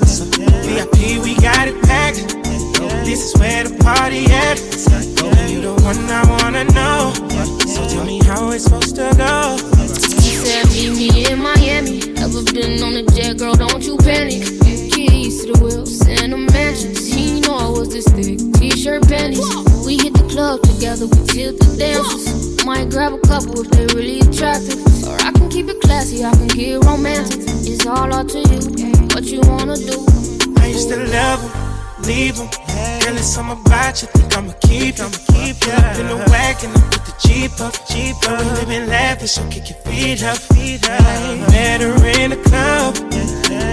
VIP, 0.65 1.23
we 1.23 1.35
got 1.37 1.69
it 1.69 1.81
packed. 1.83 2.25
This 3.05 3.21
is 3.27 3.41
where 3.41 3.65
the 3.65 3.77
party 3.85 4.25
at. 4.27 4.59
You 5.51 5.61
the 5.61 5.75
one 5.83 5.99
I 6.11 6.25
wanna 6.31 6.65
know. 6.73 7.13
So 7.67 7.87
tell 7.89 8.07
me 8.07 8.21
how 8.25 8.53
it's 8.53 8.65
supposed 8.65 8.97
to 8.97 9.13
go. 9.17 9.78
Said, 10.49 10.67
meet 10.73 10.97
me 10.97 11.31
in 11.31 11.43
Miami. 11.43 12.01
Ever 12.17 12.43
been 12.43 12.83
on 12.83 12.97
a 12.97 13.03
jet, 13.13 13.37
girl, 13.37 13.53
don't 13.53 13.85
you 13.85 13.99
panic. 13.99 14.41
Keys 14.65 15.45
to 15.45 15.53
the 15.53 15.61
wheels 15.63 16.01
and 16.09 16.33
the 16.33 16.39
mansions. 16.39 17.07
He 17.07 17.41
know 17.43 17.55
I 17.55 17.69
was 17.69 17.91
this 17.91 18.09
thick. 18.09 18.41
T-shirt 18.55 19.07
panties. 19.07 19.45
We 19.85 19.99
hit 19.99 20.15
the 20.15 20.27
club 20.33 20.63
together, 20.63 21.05
we 21.05 21.21
tilt 21.29 21.59
the 21.61 21.77
dances. 21.77 22.65
Might 22.65 22.89
grab 22.89 23.13
a 23.13 23.21
couple 23.29 23.61
if 23.61 23.69
they 23.69 23.85
really 23.95 24.21
attractive. 24.21 24.81
Or 25.05 25.21
I 25.21 25.33
can 25.33 25.51
keep 25.51 25.69
it 25.69 25.83
classy, 25.83 26.25
I 26.25 26.33
can 26.33 26.49
get 26.49 26.83
romantic. 26.83 27.41
It's 27.69 27.85
all 27.85 28.09
up 28.15 28.29
to 28.29 28.39
you, 28.39 28.97
what 29.13 29.25
you 29.25 29.41
wanna 29.45 29.77
do. 29.77 30.01
I 30.57 30.69
used 30.69 30.89
to 30.89 30.97
love 31.13 31.45
him, 31.45 32.05
leave 32.09 32.37
him. 32.37 32.98
Girl, 33.09 33.17
it's 33.17 33.27
something 33.27 33.59
about 33.65 34.03
you, 34.03 34.09
think 34.09 34.37
I'ma 34.37 34.53
keep 34.61 34.97
him. 34.99 35.11
Keep 35.33 35.65
him 35.65 35.81
up 35.81 35.97
in 35.97 36.09
the 36.09 36.17
wagon, 36.29 36.69
up 36.77 36.93
with 36.93 37.07
the 37.09 37.15
Jeep 37.25 37.59
up, 37.59 37.73
Jeep 37.89 38.17
up. 38.29 38.39
We 38.39 38.51
living 38.61 38.87
lavish, 38.87 39.31
so 39.31 39.49
kick 39.49 39.71
your 39.71 39.79
feet 39.79 40.23
up, 40.23 40.37
feet 40.37 40.87
up. 40.87 41.01
Met 41.49 41.81
her 41.81 41.97
in 42.21 42.33
the 42.33 42.41
club, 42.45 42.93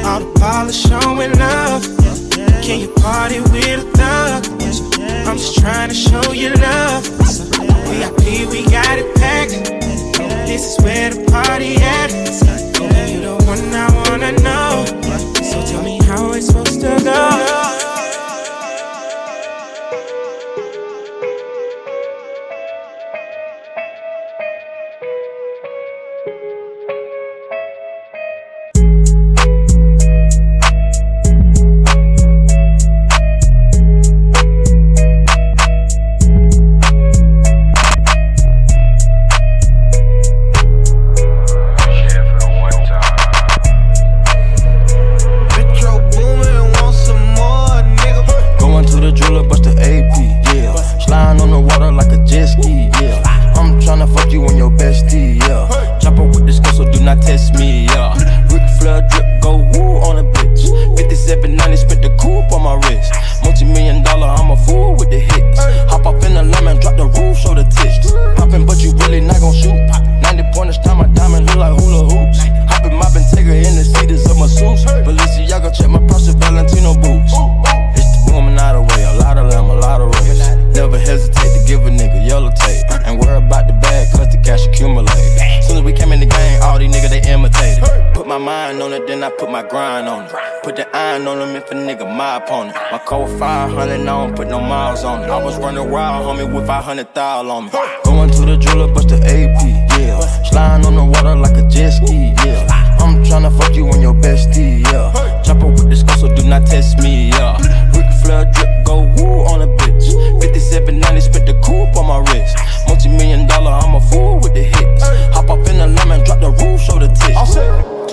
all 0.08 0.22
the 0.22 0.32
polish 0.40 0.80
showing 0.88 1.34
love. 1.38 1.84
Can 2.64 2.80
you 2.80 2.88
party 2.96 3.42
with 3.52 3.84
a 3.84 3.92
thug? 4.00 4.46
I'm 5.28 5.36
just 5.36 5.60
trying 5.60 5.90
to 5.90 5.96
show 5.96 6.32
you 6.32 6.54
love. 6.54 7.04
VIP, 7.92 8.48
we 8.48 8.64
got 8.72 8.98
it 8.98 9.14
packed. 9.18 9.52
This 10.48 10.64
is 10.64 10.82
where 10.82 11.10
the 11.10 11.30
party 11.30 11.76
at. 11.76 12.10
You 13.12 13.20
the 13.20 13.36
one 13.44 13.60
I 13.76 13.92
wanna 14.08 14.32
know. 14.48 14.86
So 15.44 15.60
tell 15.66 15.84
me 15.84 15.95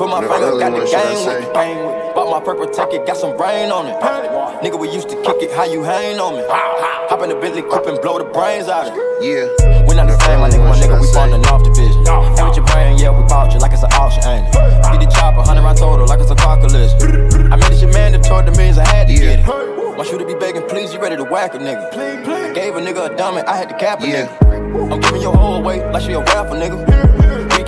Put 0.03 0.11
my 0.11 0.19
finger, 0.19 0.59
got 0.59 0.75
the 0.75 0.83
gang 0.83 1.15
with 1.15 1.47
the 1.47 1.53
bang 1.55 1.79
with. 1.79 1.95
Bought 2.19 2.27
my 2.27 2.43
purple 2.43 2.67
ticket, 2.67 3.07
got 3.07 3.17
some 3.17 3.39
rain 3.39 3.71
on 3.71 3.87
it, 3.87 3.95
Nigga, 4.59 4.75
we 4.75 4.91
used 4.91 5.09
to 5.11 5.15
kick 5.23 5.39
it, 5.39 5.55
how 5.55 5.63
you 5.63 5.85
hang 5.85 6.19
on 6.19 6.35
me? 6.35 6.43
Hop 6.51 7.23
in 7.23 7.31
the 7.31 7.39
Bentley 7.39 7.63
coupe 7.63 7.87
and 7.87 8.03
blow 8.03 8.19
the 8.19 8.27
brains 8.27 8.67
out 8.67 8.91
of 8.91 8.99
it. 8.99 9.23
Yeah. 9.23 9.47
We 9.87 9.95
not 9.95 10.11
the 10.11 10.19
same, 10.27 10.43
my 10.43 10.51
nigga, 10.51 10.67
my 10.67 10.75
nigga, 10.75 10.99
we 10.99 11.07
falling 11.15 11.47
off 11.47 11.63
division. 11.63 12.03
Ain't 12.03 12.35
with 12.35 12.59
your 12.59 12.67
brain, 12.67 12.99
yeah, 12.99 13.15
we 13.15 13.23
bought 13.31 13.55
you 13.55 13.63
like 13.63 13.71
it's 13.71 13.87
an 13.87 13.95
auction, 13.95 14.27
ain't 14.27 14.51
it? 14.51 14.59
Get 14.91 15.07
the 15.07 15.07
chopper, 15.07 15.47
100 15.47 15.63
round 15.63 15.79
total, 15.79 16.11
like 16.11 16.19
it's 16.19 16.35
a 16.35 16.35
car 16.35 16.59
collision. 16.59 16.99
I 17.53 17.55
made 17.55 17.71
it 17.71 17.79
your 17.79 17.95
man 17.95 18.11
that 18.11 18.27
toward 18.27 18.51
the 18.51 18.53
millions, 18.59 18.83
I 18.83 18.89
had 18.91 19.07
to 19.07 19.15
get 19.15 19.39
it. 19.39 19.47
Want 19.47 20.11
you 20.11 20.19
to 20.19 20.27
be 20.27 20.35
begging, 20.35 20.67
please, 20.67 20.93
you 20.93 20.99
ready 20.99 21.15
to 21.15 21.23
whack 21.23 21.55
a 21.55 21.63
nigga. 21.63 21.95
I 21.95 22.51
gave 22.51 22.75
a 22.75 22.83
nigga 22.83 23.07
a 23.07 23.15
dummy, 23.15 23.47
I 23.47 23.55
had 23.55 23.71
to 23.71 23.79
cap 23.79 24.03
a 24.03 24.11
nigga. 24.11 24.91
I'm 24.91 24.99
giving 24.99 25.23
your 25.23 25.37
whole 25.37 25.63
away 25.63 25.79
like 25.95 26.03
she 26.03 26.11
a 26.11 26.19
rapper, 26.19 26.59
nigga. 26.59 27.12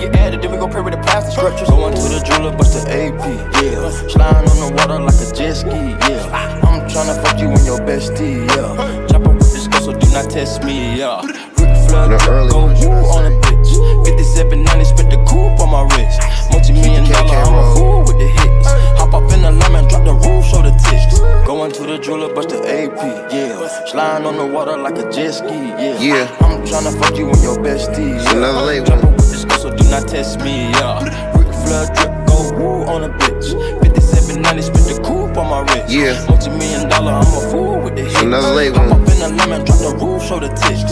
We 0.05 0.11
get 0.11 0.19
added, 0.21 0.41
then 0.43 0.51
we 0.51 0.57
go 0.57 0.67
pray 0.67 0.81
with 0.81 0.93
the 0.93 1.01
plastic 1.01 1.33
scriptures. 1.33 1.67
Going 1.67 1.95
to 1.95 2.01
the 2.13 2.21
jeweler, 2.21 2.55
bust 2.55 2.77
the 2.77 2.85
AP, 2.85 3.25
yeah. 3.57 3.89
Sliding 4.05 4.45
on 4.53 4.57
the 4.61 4.69
water 4.77 5.01
like 5.01 5.17
a 5.17 5.33
jet 5.33 5.57
ski, 5.57 5.97
yeah. 6.05 6.61
I'm 6.61 6.85
tryna 6.85 7.17
fuck 7.25 7.41
you 7.41 7.49
and 7.49 7.65
your 7.65 7.81
bestie, 7.81 8.45
yeah. 8.53 9.07
Chopper 9.09 9.33
with 9.33 9.49
this 9.49 9.65
girl, 9.67 9.81
so 9.81 9.93
do 9.97 10.05
not 10.13 10.29
test 10.29 10.63
me, 10.63 11.01
yeah. 11.01 11.25
Ric 11.57 11.73
Flair, 11.89 12.21
go 12.53 12.69
woo 12.69 13.01
on 13.17 13.25
a 13.25 13.33
bitch. 13.49 13.73
5790, 14.05 14.85
spit 14.85 15.09
the 15.09 15.17
coupe 15.25 15.57
on 15.57 15.73
my 15.73 15.81
wrist. 15.97 16.21
Multi 16.53 16.73
million 16.77 17.09
dollar, 17.09 17.41
I'm 17.41 17.57
a 17.57 17.73
fool 17.73 18.05
with 18.05 18.21
the 18.21 18.29
hits. 18.29 18.69
Hop 19.01 19.09
up 19.17 19.25
in 19.33 19.41
the 19.41 19.49
lime 19.49 19.73
and 19.73 19.89
drop 19.89 20.05
the 20.05 20.13
roof, 20.13 20.45
show 20.45 20.61
the 20.61 20.69
tits. 20.85 21.17
Going 21.49 21.73
to 21.73 21.81
the 21.81 21.97
jeweler, 21.97 22.29
bust 22.29 22.49
the 22.49 22.61
AP, 22.61 23.33
yeah. 23.33 23.57
Sliding 23.89 24.27
on 24.27 24.37
the 24.37 24.45
water 24.45 24.77
like 24.77 25.01
a 25.01 25.09
jet 25.09 25.33
ski, 25.33 25.73
yeah. 25.81 25.97
Yeah. 25.97 26.37
I'm 26.45 26.61
tryna 26.61 26.93
fuck 26.93 27.17
you 27.17 27.25
and 27.25 27.41
your 27.41 27.57
bestie, 27.57 28.21
yeah. 28.21 28.37
Another 28.37 28.61
late 28.69 28.85
Chopper 28.85 29.01
with 29.01 29.17
this 29.17 29.24
girl, 29.24 29.24
so 29.59 29.75
do 29.75 29.83
not 29.89 30.07
test 30.07 30.39
me, 30.39 30.69
yeah. 30.71 31.03
Ric 31.37 31.47
Flair, 31.47 31.85
drip, 31.95 32.27
go 32.27 32.51
woo 32.57 32.83
on 32.85 33.03
a 33.03 33.09
bitch. 33.09 33.53
5790, 33.81 34.61
spit 34.61 34.95
the 34.95 35.01
coupe 35.03 35.37
on 35.37 35.49
my 35.49 35.61
wrist. 35.61 35.93
Yeah. 35.93 36.25
Multi 36.29 36.49
million 36.49 36.89
dollar, 36.89 37.13
I'm 37.13 37.21
a 37.21 37.51
fool 37.51 37.79
with 37.81 37.95
the 37.95 38.03
hits. 38.03 38.21
Another 38.21 38.53
late 38.53 38.71
one. 38.71 38.91
up 38.91 38.97
in 38.99 39.05
the 39.05 39.53
and 39.53 39.65
drop 39.65 39.79
the 39.79 39.97
roof, 40.03 40.23
show 40.23 40.39
the 40.39 40.49
tits. 40.49 40.83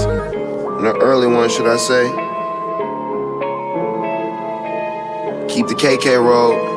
The 0.83 0.97
early 1.01 1.27
one, 1.27 1.49
should 1.49 1.67
I 1.67 1.77
say? 1.77 2.03
Keep 5.53 5.67
the 5.67 5.75
KK 5.75 6.21
roll. 6.21 6.73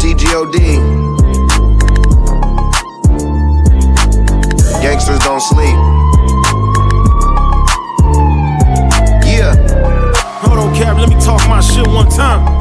DGOD. 0.00 0.89
Don't 5.40 5.48
sleep. 5.48 5.76
Yeah. 9.24 9.54
Hold 10.42 10.58
on, 10.58 10.74
Cap, 10.74 10.98
let 10.98 11.08
me 11.08 11.14
talk 11.20 11.40
my 11.48 11.60
shit 11.60 11.86
one 11.86 12.08
time. 12.08 12.60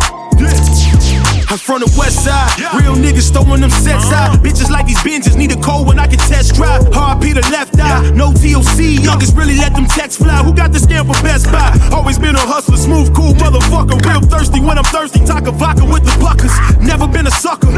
I'm 1.50 1.58
from 1.58 1.82
the 1.82 1.90
west 1.98 2.24
side. 2.24 2.62
Real 2.78 2.94
niggas 2.94 3.34
throwing 3.34 3.62
them 3.62 3.72
sets 3.72 4.06
uh-huh. 4.06 4.38
out. 4.38 4.44
Bitches 4.46 4.70
like 4.70 4.86
these 4.86 5.02
binges 5.02 5.36
need 5.36 5.52
a 5.52 5.60
code 5.60 5.88
when 5.88 5.98
I 5.98 6.06
can 6.06 6.20
test 6.30 6.54
drive. 6.54 6.86
RP 6.94 7.34
the 7.34 7.42
left 7.50 7.74
eye. 7.80 8.12
No 8.14 8.32
TOC. 8.32 9.02
Youngest 9.02 9.36
really 9.36 9.58
let 9.58 9.74
them 9.74 9.86
texts 9.86 10.22
fly. 10.22 10.44
Who 10.44 10.54
got 10.54 10.72
the 10.72 10.78
scam 10.78 11.10
for 11.10 11.18
Best 11.24 11.52
Buy? 11.52 11.74
Always 11.92 12.20
been 12.20 12.36
a 12.36 12.46
hustler. 12.46 12.78
Smooth, 12.78 13.16
cool 13.16 13.34
motherfucker. 13.34 13.98
Real 14.06 14.22
thirsty 14.22 14.62
when 14.62 14.78
I'm 14.78 14.86
thirsty. 14.86 15.26
Talk 15.26 15.50
vodka 15.50 15.86
with 15.86 16.06
the 16.06 16.14
buckers. 16.22 16.54
Never 16.86 17.08
been 17.08 17.26
a 17.26 17.32
sucker. 17.32 17.74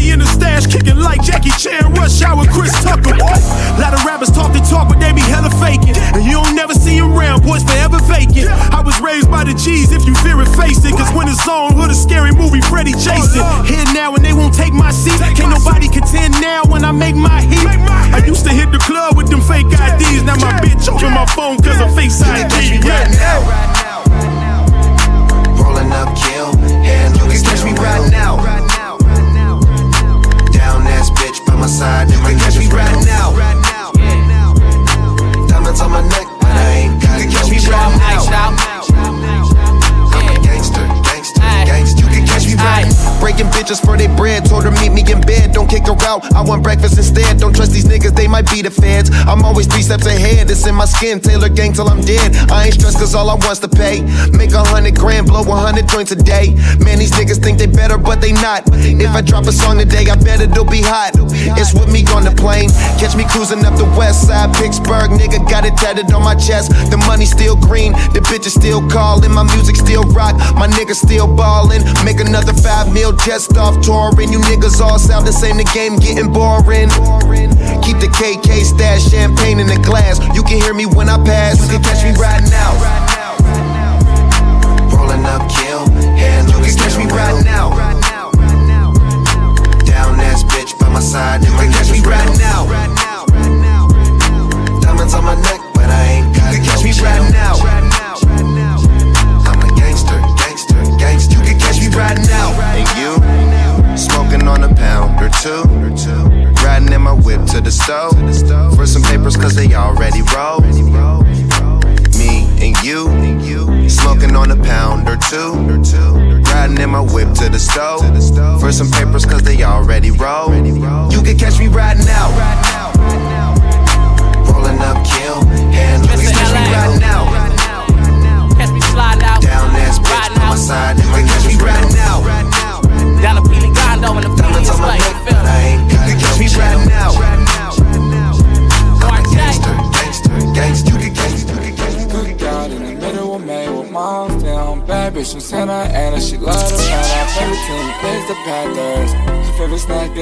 40 0.00 0.12
in 0.12 0.18
the 0.18 0.26
stash. 0.26 0.66
Kicking 0.66 0.96
like 0.96 1.22
Jackie 1.22 1.50
Chan. 1.50 1.92
Rush 1.94 2.22
hour 2.22 2.44
Chris 2.46 2.72
Tucker. 2.82 3.14
A 3.14 3.80
Lot 3.80 3.94
of 3.94 4.04
rappers 4.04 4.30
talk 4.30 4.52
the 4.52 4.60
talk, 4.60 4.88
but 4.88 4.98
they 5.00 5.12
be 5.12 5.20
hella 5.20 5.50
faking. 5.60 5.94
And 6.14 6.24
you 6.24 6.40
don't 6.40 6.54
never 6.56 6.74
see 6.74 6.98
them 6.98 7.12
round. 7.12 7.42
Boys 7.42 7.62
forever 7.62 7.98
vacant. 8.08 8.48
I 8.72 8.80
was 8.80 8.98
raised 9.00 9.30
by 9.30 9.44
the 9.44 9.54
G's. 9.54 9.92
If 9.92 10.06
you 10.06 10.14
fear 10.16 10.40
it, 10.40 10.48
face 10.56 10.84
it. 10.84 10.92
Cause 10.92 11.10
when 11.12 11.28
it's 11.28 11.46
on, 11.48 11.74
hood 11.76 11.90
a 11.90 11.94
scary 11.94 12.32
movie. 12.32 12.60
Freddy 12.60 12.92
Jason. 12.92 13.44
Here 13.66 13.84
now 13.92 14.14
and 14.14 14.24
they 14.24 14.32
won't 14.32 14.54
take 14.54 14.72
my 14.72 14.90
seat. 14.90 15.18
Can't 15.36 15.52
nobody 15.52 15.88
contend 15.88 16.34
now 16.40 16.62
when 16.68 16.84
I 16.84 16.92
make 16.92 17.16
my 17.16 17.42
heat. 17.42 17.66
I 17.66 18.22
used 18.26 18.44
to 18.46 18.52
hit 18.52 18.72
the 18.72 18.78
club 18.78 19.16
with 19.16 19.28
them 19.28 19.40
fake 19.40 19.66
IDs. 19.68 20.22
Now 20.24 20.36
my 20.36 20.52
bitch 20.60 20.88
open 20.88 21.12
my 21.12 21.26
phone 21.36 21.58
cause 21.60 21.80
of 21.80 21.94
face 21.94 22.20
ID. 22.22 22.59
Bitch 31.80 32.09
Bitches 43.48 43.80
for 43.84 43.96
their 43.96 44.14
bread. 44.16 44.44
Told 44.44 44.64
her 44.64 44.70
meet 44.70 44.92
me 44.92 45.04
in 45.10 45.20
bed. 45.20 45.52
Don't 45.52 45.68
kick 45.68 45.86
her 45.86 45.96
out. 46.04 46.24
I 46.34 46.42
want 46.42 46.62
breakfast 46.62 46.96
instead. 46.98 47.38
Don't 47.38 47.54
trust 47.54 47.72
these 47.72 47.84
niggas, 47.84 48.14
they 48.14 48.28
might 48.28 48.50
be 48.50 48.62
the 48.62 48.70
feds. 48.70 49.10
I'm 49.26 49.44
always 49.44 49.66
three 49.66 49.82
steps 49.82 50.06
ahead. 50.06 50.50
It's 50.50 50.66
in 50.66 50.74
my 50.74 50.84
skin. 50.84 51.20
Taylor 51.20 51.48
gang 51.48 51.72
till 51.72 51.88
I'm 51.88 52.00
dead. 52.00 52.36
I 52.50 52.66
ain't 52.66 52.74
stressed 52.74 52.98
cause 52.98 53.14
all 53.14 53.30
I 53.30 53.34
want's 53.34 53.60
to 53.60 53.68
pay. 53.68 54.02
Make 54.32 54.52
a 54.52 54.64
hundred 54.64 54.96
grand, 54.96 55.26
blow 55.26 55.42
a 55.42 55.56
hundred 55.56 55.88
joints 55.88 56.12
a 56.12 56.16
day. 56.16 56.54
Man, 56.84 56.98
these 56.98 57.12
niggas 57.12 57.42
think 57.42 57.58
they 57.58 57.66
better, 57.66 57.98
but 57.98 58.20
they 58.20 58.32
not. 58.32 58.64
If 58.72 59.10
I 59.10 59.20
drop 59.22 59.46
a 59.46 59.52
song 59.52 59.78
today, 59.78 60.08
I 60.10 60.16
bet 60.16 60.40
it'll 60.40 60.64
be 60.64 60.82
hot. 60.82 61.12
It's 61.56 61.72
with 61.74 61.92
me 61.92 62.04
on 62.14 62.24
the 62.24 62.32
plane. 62.32 62.70
Catch 62.98 63.16
me 63.16 63.24
cruising 63.24 63.64
up 63.64 63.76
the 63.76 63.88
west 63.96 64.26
side, 64.28 64.54
Pittsburgh. 64.56 65.10
Nigga 65.10 65.40
got 65.48 65.64
it 65.64 65.76
tatted 65.76 66.12
on 66.12 66.22
my 66.22 66.34
chest. 66.34 66.72
The 66.90 66.96
money 67.08 67.24
still 67.24 67.56
green. 67.56 67.92
The 68.12 68.20
bitches 68.20 68.56
still 68.58 68.86
calling. 68.88 69.32
My 69.32 69.44
music 69.54 69.76
still 69.76 70.04
rock. 70.12 70.36
My 70.56 70.68
niggas 70.68 71.00
still 71.00 71.26
ballin'. 71.26 71.82
Make 72.04 72.20
another 72.20 72.52
five 72.52 72.92
mil 72.92 73.12
just 73.30 73.56
off 73.56 73.80
touring. 73.80 74.32
You 74.32 74.40
niggas 74.40 74.80
all 74.80 74.98
sound 74.98 75.24
the 75.24 75.32
same. 75.32 75.56
The 75.56 75.62
game 75.72 75.94
getting 76.02 76.32
boring. 76.32 76.90
Keep 77.86 78.02
the 78.02 78.10
KK 78.18 78.64
stash, 78.64 79.08
champagne 79.08 79.60
in 79.60 79.68
the 79.68 79.78
glass. 79.86 80.18
You 80.34 80.42
can 80.42 80.60
hear 80.60 80.74
me 80.74 80.84
when 80.84 81.08
I 81.08 81.16
pass. 81.22 81.62
You 81.62 81.78
can 81.78 81.82
catch 81.84 82.02
me 82.02 82.10
right 82.18 82.42
now. 82.50 82.74
Rolling 84.90 85.24
up, 85.24 85.46
kill, 85.48 85.86
hand 86.18 86.48
you 86.48 86.58
can 86.58 86.74
catch 86.74 86.98
me 86.98 87.04
right 87.04 87.44
now. 87.44 87.79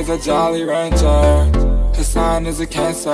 Is 0.09 0.27
a 0.27 0.27
Jolly 0.27 0.65
Rancher. 0.65 1.45
Her 1.95 2.03
sign 2.03 2.47
is 2.47 2.61
a 2.61 2.67
Cancer. 2.67 3.11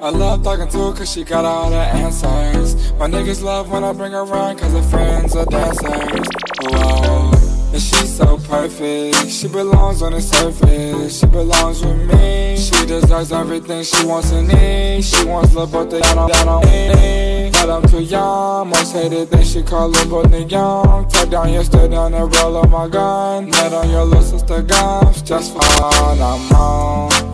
I 0.00 0.10
love 0.10 0.42
talking 0.42 0.68
to 0.68 0.78
her 0.78 0.92
cause 0.92 1.12
she 1.12 1.24
got 1.24 1.44
all 1.44 1.70
the 1.70 1.76
answers. 1.76 2.92
My 2.94 3.08
niggas 3.08 3.42
love 3.42 3.70
when 3.70 3.84
I 3.84 3.92
bring 3.92 4.12
her 4.12 4.20
around 4.20 4.58
cause 4.58 4.72
her 4.72 4.82
friends 4.82 5.34
are 5.34 5.46
dancers. 5.46 6.26
Whoa. 6.60 7.30
And 7.72 7.80
she's 7.80 8.16
so 8.16 8.38
perfect. 8.38 9.30
She 9.30 9.48
belongs 9.48 10.02
on 10.02 10.12
the 10.12 10.20
surface. 10.20 11.20
She 11.20 11.26
belongs 11.26 11.84
with 11.84 11.98
me. 12.12 12.56
She 12.56 12.86
deserves 12.86 13.32
everything 13.32 13.82
she 13.82 14.06
wants 14.06 14.30
and 14.32 14.48
needs. 14.48 15.08
She 15.08 15.24
wants 15.24 15.54
love, 15.54 15.72
but 15.72 15.90
they 15.90 16.00
don't, 16.00 16.32
they 16.32 16.44
don't 16.44 16.64
need. 16.64 17.41
I'm 17.68 17.82
too 17.88 18.02
young. 18.02 18.68
Most 18.68 18.92
hated 18.92 19.30
they 19.30 19.44
she 19.44 19.62
call 19.62 19.92
her 19.92 20.06
but 20.06 20.30
they 20.30 20.44
young. 20.44 21.08
Tuck 21.08 21.30
down 21.30 21.52
yesterday 21.52 21.96
on 21.96 22.12
the 22.12 22.24
roll 22.24 22.56
of 22.56 22.70
my 22.70 22.88
gun. 22.88 23.48
Net 23.50 23.72
on 23.72 23.90
your 23.90 24.04
little 24.04 24.22
sister 24.22 24.62
guns. 24.62 25.22
Just 25.22 25.54
fun, 25.54 26.20
I'm 26.20 26.52
on. 26.52 27.31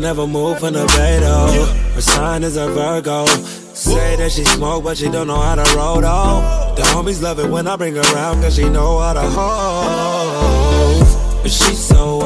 Never 0.00 0.26
move 0.26 0.58
from 0.58 0.74
the 0.74 0.84
Beto. 0.86 1.94
Her 1.94 2.00
sign 2.00 2.42
is 2.42 2.56
a 2.56 2.66
Virgo. 2.66 3.24
Say 3.26 4.16
that 4.16 4.32
she 4.32 4.44
smoke, 4.44 4.84
but 4.84 4.98
she 4.98 5.08
don't 5.08 5.26
know 5.28 5.40
how 5.40 5.54
to 5.54 5.76
roll 5.76 6.00
though. 6.00 6.74
The 6.76 6.82
homies 6.82 7.22
love 7.22 7.38
it 7.38 7.48
when 7.48 7.66
I 7.66 7.76
bring 7.76 7.94
her 7.94 8.00
around, 8.00 8.42
cause 8.42 8.56
she 8.56 8.68
know 8.68 8.98
how 8.98 9.12
to 9.12 9.22
hold. 9.22 11.06
But 11.42 11.50
she's 11.50 11.78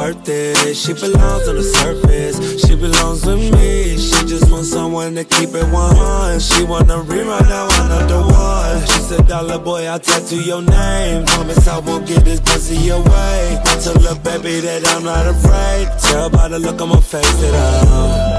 worth 0.07 0.29
it. 0.29 0.75
She 0.75 0.93
belongs 0.93 1.47
on 1.47 1.55
the 1.55 1.63
surface. 1.63 2.65
She 2.65 2.75
belongs 2.75 3.25
with 3.25 3.39
me. 3.53 3.97
She 3.97 4.25
just 4.25 4.49
wants 4.51 4.69
someone 4.69 5.15
to 5.15 5.23
keep 5.23 5.49
it 5.49 5.67
one. 5.71 6.39
She 6.39 6.63
wanna 6.63 7.01
rewrite 7.01 7.47
now 7.49 7.67
another 7.83 8.21
one. 8.21 8.79
She 8.87 8.99
said, 9.07 9.27
Dollar 9.27 9.59
boy, 9.59 9.85
I'll 9.85 9.99
tattoo 9.99 10.41
your 10.41 10.61
name. 10.61 11.25
Promise 11.25 11.67
I 11.67 11.79
won't 11.79 12.07
get 12.07 12.23
this 12.23 12.39
pussy 12.39 12.89
away. 12.89 13.59
I 13.65 13.79
Tell 13.83 13.95
the 13.95 14.19
baby 14.23 14.61
that 14.61 14.87
I'm 14.87 15.03
not 15.03 15.25
afraid. 15.27 15.87
Tell 15.99 16.29
by 16.29 16.47
the 16.47 16.59
look 16.59 16.81
on 16.81 16.89
my 16.89 17.01
face 17.01 17.33
that 17.41 17.55
I'm. 17.83 18.36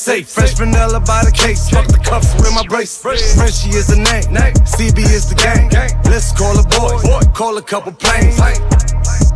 Safe. 0.00 0.28
Fresh 0.28 0.54
vanilla 0.54 0.98
by 1.00 1.24
the 1.24 1.30
case. 1.30 1.68
Fuck 1.68 1.86
the 1.88 1.98
cuffs 1.98 2.34
with 2.34 2.52
my 2.54 2.64
brace. 2.66 2.96
Frenchie 2.96 3.70
is 3.76 3.86
the 3.86 3.96
name. 3.96 4.24
CB 4.64 4.98
is 4.98 5.28
the 5.28 5.34
gang. 5.34 5.68
Let's 6.04 6.32
call 6.32 6.58
a 6.58 6.62
boy. 6.62 7.20
Call 7.32 7.58
a 7.58 7.62
couple 7.62 7.92
planes. 7.92 8.40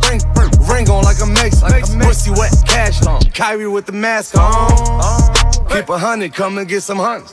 Ring, 0.09 0.21
ring 0.67 0.89
on 0.89 1.03
like 1.03 1.21
a 1.21 1.27
mace. 1.27 1.61
Pussy 2.01 2.31
wet, 2.31 2.53
cash 2.67 3.05
on. 3.05 3.21
Kyrie 3.21 3.67
with 3.67 3.85
the 3.85 3.91
mask 3.91 4.35
on. 4.37 4.71
Keep 5.69 5.89
a 5.89 5.97
hundred, 5.97 6.33
come 6.33 6.57
and 6.57 6.67
get 6.67 6.81
some 6.81 6.97
hunts. 6.97 7.31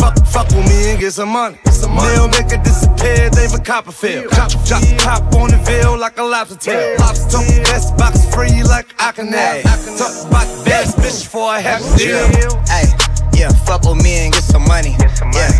Fuck, 0.00 0.16
fuck 0.26 0.48
with 0.48 0.66
me 0.66 0.90
and 0.90 0.98
get 0.98 1.12
some 1.12 1.28
money. 1.28 1.58
Nail 1.88 2.28
make 2.28 2.50
it 2.52 2.64
disappear, 2.64 3.28
David 3.30 3.64
Copperfield. 3.64 4.32
Chop, 4.32 4.50
chop, 4.64 4.82
pop 5.04 5.34
on 5.36 5.50
the 5.50 5.60
veil 5.68 5.98
like 5.98 6.18
a 6.18 6.22
lobster 6.22 6.56
tail. 6.56 6.96
Lobster, 6.98 7.38
best 7.68 7.96
box 7.98 8.24
free 8.34 8.62
like 8.62 8.88
I 8.98 9.12
can 9.12 9.28
have. 9.28 9.62
Talk 9.98 10.12
about 10.24 10.48
best 10.64 10.96
bitch 10.96 11.26
for 11.26 11.54
a 11.54 11.60
half 11.60 11.82
deal. 11.98 12.24
Hey, 12.72 12.88
yeah, 13.36 13.50
fuck 13.68 13.84
with 13.84 14.02
me 14.02 14.24
and 14.24 14.32
get 14.32 14.42
some 14.42 14.64
money. 14.64 14.96
Yeah, 15.36 15.52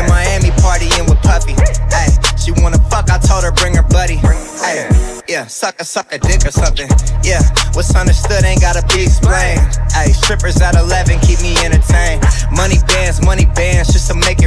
in 0.00 0.08
Miami 0.08 0.48
partying 0.64 1.04
with 1.08 1.20
Puffy. 1.20 1.52
Hey, 1.92 2.08
she 2.40 2.52
wanna 2.62 2.78
fuck, 2.88 3.10
I 3.10 3.18
told 3.18 3.44
her 3.44 3.52
bring 3.52 3.76
her 3.76 3.86
buddy. 3.92 4.16
Hey, 4.16 4.88
yeah, 5.28 5.46
suck 5.46 5.80
a 5.80 5.84
suck 5.84 6.12
a 6.12 6.18
dick 6.18 6.46
or 6.46 6.52
something. 6.52 6.88
Yeah, 7.24 7.42
what's 7.72 7.94
understood 7.94 8.44
ain't 8.44 8.60
gotta 8.60 8.84
be 8.94 9.04
explained. 9.04 9.60
Hey, 9.92 10.12
strippers 10.12 10.60
at 10.60 10.76
11 10.76 11.20
keep 11.20 11.40
me 11.40 11.52
entertained. 11.60 11.71
Money 12.72 12.86
bands, 12.86 13.20
money 13.22 13.44
bands, 13.44 13.92
just 13.92 14.10
to 14.10 14.14
make 14.14 14.40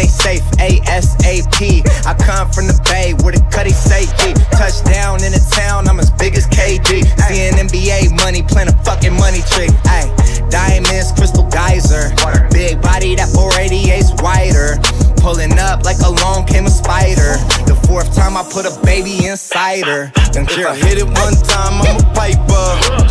ain't 0.00 0.10
safe. 0.10 0.42
ASAP. 0.56 1.60
I 2.06 2.14
come 2.14 2.48
from 2.50 2.66
the 2.66 2.76
Bay 2.88 3.12
where 3.22 3.32
the 3.32 3.42
cutty 3.52 3.70
say. 3.70 4.08
Touchdown 4.56 5.22
in 5.22 5.32
the 5.32 5.42
town, 5.52 5.88
I'm 5.88 6.00
as 6.00 6.10
big 6.10 6.34
as 6.34 6.46
KG. 6.48 7.04
Seeing 7.28 7.54
NBA 7.54 8.16
money, 8.16 8.42
playing 8.42 8.68
a 8.68 8.76
fucking 8.84 9.14
money 9.14 9.44
tree. 9.52 9.68
Ay, 9.84 10.08
diamonds, 10.48 11.12
crystal 11.12 11.44
geyser. 11.52 12.12
Big 12.50 12.80
body, 12.80 13.14
that 13.16 13.28
488's 13.36 14.16
wider. 14.22 14.80
Pulling 15.20 15.58
up 15.58 15.84
like 15.84 16.00
along 16.00 16.46
came 16.46 16.64
a 16.64 16.70
spider. 16.70 17.36
The 17.68 17.76
fourth 17.86 18.16
time 18.16 18.36
I 18.36 18.42
put 18.42 18.64
a 18.64 18.72
baby 18.84 19.26
inside 19.26 19.84
her. 19.84 20.12
Then 20.32 20.48
If 20.48 20.64
I 20.64 20.76
hit 20.76 20.96
it 20.96 21.04
one 21.04 21.36
time, 21.44 21.76
I'm 21.84 22.00
a 22.00 22.06
piper. 22.16 22.66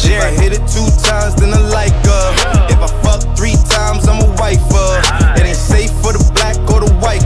I 0.09 0.33
hit 0.41 0.53
it 0.53 0.65
two 0.65 0.89
times, 1.05 1.35
then 1.35 1.53
I 1.53 1.61
like 1.69 1.93
her. 1.93 2.25
If 2.73 2.81
I 2.81 2.89
fuck 3.05 3.21
three 3.37 3.55
times, 3.69 4.07
I'm 4.07 4.25
a 4.25 4.29
wifer. 4.41 4.89
It 5.37 5.45
ain't 5.45 5.57
safe 5.57 5.91
for 6.01 6.13
the 6.13 6.28
white. 7.01 7.23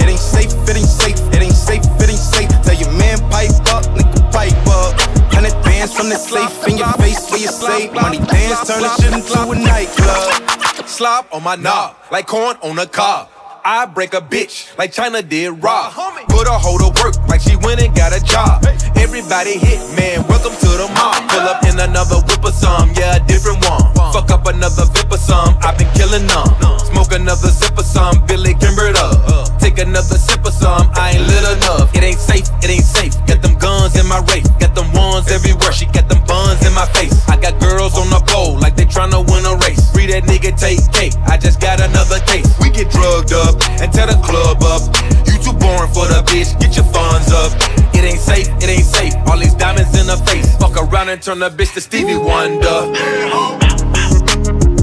It 0.00 0.08
ain't 0.08 0.18
safe, 0.18 0.52
it 0.68 0.76
ain't 0.76 0.88
safe, 0.88 1.18
it 1.32 1.42
ain't 1.42 1.54
safe, 1.54 1.84
it 2.00 2.08
ain't 2.10 2.18
safe. 2.18 2.50
Tell 2.62 2.74
your 2.74 2.92
man 2.92 3.18
pipe 3.30 3.50
up, 3.72 3.84
nigga 3.96 4.20
pipe 4.32 4.66
up. 4.66 4.92
Hundred 5.32 5.54
bands 5.64 5.94
from 5.94 6.08
the 6.08 6.16
safe 6.16 6.68
in 6.68 6.76
your 6.78 6.92
face 6.94 7.30
where 7.30 7.40
you 7.40 7.48
say 7.48 7.90
money 7.90 8.18
dance, 8.18 8.66
turn 8.66 8.82
this 8.82 8.96
shit 8.96 9.12
into 9.12 9.40
a 9.40 9.54
nightclub. 9.54 10.88
Slop 10.88 11.32
on 11.32 11.42
my 11.42 11.56
knob, 11.56 11.96
like 12.10 12.26
corn 12.26 12.56
on 12.62 12.78
a 12.78 12.86
cob. 12.86 13.28
I 13.66 13.84
break 13.84 14.14
a 14.14 14.20
bitch 14.20 14.70
like 14.78 14.92
Chyna 14.92 15.28
did 15.28 15.50
Rob. 15.50 15.90
Put 16.28 16.46
a 16.46 16.54
hoe 16.54 16.78
to 16.78 17.02
work 17.02 17.18
like 17.26 17.40
she 17.40 17.56
went 17.56 17.82
and 17.82 17.90
got 17.96 18.14
a 18.14 18.22
job. 18.22 18.62
Everybody 18.94 19.58
hit, 19.58 19.82
man, 19.98 20.22
welcome 20.30 20.54
to 20.54 20.70
the 20.78 20.86
mob. 20.94 21.26
Pull 21.26 21.42
up 21.50 21.66
in 21.66 21.74
another 21.74 22.22
whip 22.30 22.44
or 22.46 22.54
some, 22.54 22.94
yeah, 22.94 23.18
a 23.18 23.26
different 23.26 23.66
one. 23.66 23.82
Fuck 24.14 24.30
up 24.30 24.46
another 24.46 24.86
vip 24.94 25.10
or 25.10 25.18
some, 25.18 25.58
I've 25.66 25.76
been 25.76 25.90
killing 25.98 26.30
them. 26.30 26.46
Smoke 26.78 27.10
another 27.10 27.50
zip 27.50 27.76
or 27.76 27.82
some, 27.82 28.24
Billy 28.26 28.54
Kimbered 28.54 28.94
up. 28.94 29.18
Uh. 29.26 29.58
Take 29.58 29.78
another 29.78 30.14
sip 30.14 30.46
or 30.46 30.54
some, 30.54 30.88
I 30.94 31.18
ain't 31.18 31.26
lit 31.26 31.58
enough. 31.58 31.90
It 31.90 32.04
ain't 32.04 32.22
safe, 32.22 32.46
it 32.62 32.70
ain't 32.70 32.86
safe. 32.86 33.18
Got 33.26 33.42
them 33.42 33.58
guns 33.58 33.98
in 33.98 34.06
my 34.06 34.22
race, 34.30 34.46
got 34.62 34.76
them 34.76 34.92
ones 34.94 35.26
everywhere. 35.26 35.72
She 35.72 35.86
got 35.86 36.08
them 36.08 36.22
buns 36.24 36.64
in 36.64 36.72
my 36.72 36.86
face. 36.94 37.12
I 37.28 37.36
got 37.36 37.58
girls 37.58 37.98
on 37.98 38.08
the 38.14 38.22
pole 38.30 38.56
like 38.62 38.76
they 38.76 38.86
tryna 38.86 39.26
win 39.26 39.44
a 39.44 39.58
race. 39.66 39.90
Free 39.90 40.06
that 40.06 40.22
nigga 40.22 40.54
take 40.54 40.80
cake, 40.94 41.18
I 41.26 41.36
just 41.36 41.60
got 41.60 41.80
another 41.82 42.20
case. 42.30 42.46
We 42.62 42.70
get 42.70 42.90
drugged 42.90 43.32
up 43.32 43.55
and 43.80 43.92
tear 43.92 44.06
the 44.06 44.18
club 44.24 44.62
up. 44.62 44.82
You 45.26 45.38
too 45.42 45.56
boring 45.56 45.90
for 45.92 46.06
the 46.06 46.22
bitch, 46.26 46.58
get 46.60 46.76
your 46.76 46.86
funds 46.92 47.32
up. 47.32 47.52
It 47.94 48.04
ain't 48.04 48.20
safe, 48.20 48.48
it 48.62 48.68
ain't 48.68 48.84
safe. 48.84 49.14
All 49.26 49.38
these 49.38 49.54
diamonds 49.54 49.92
in 49.98 50.06
her 50.06 50.20
face. 50.26 50.56
Fuck 50.56 50.76
around 50.76 51.08
and 51.08 51.20
turn 51.20 51.38
the 51.38 51.50
bitch 51.50 51.74
to 51.74 51.80
Stevie 51.80 52.16
Wonder. 52.16 52.92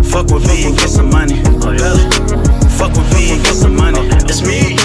Fuck 0.09 0.29
with 0.29 0.45
me 0.47 0.65
and 0.65 0.77
get 0.77 0.89
some 0.89 1.09
money. 1.09 1.41
Fuck 2.77 2.93
with 2.93 3.09
me 3.13 3.33
and 3.33 3.43
get 3.43 3.55
some 3.55 3.75
money. 3.75 3.99
It's 4.29 4.41
me. 4.41 4.77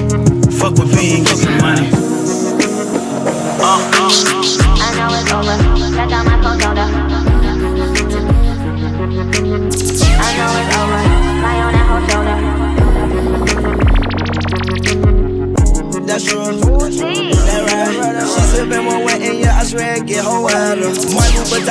Fuck 0.58 0.74
with 0.78 0.94
me 0.94 1.16
and 1.16 1.26
get 1.26 1.36
some 1.36 1.58
money. 1.58 2.07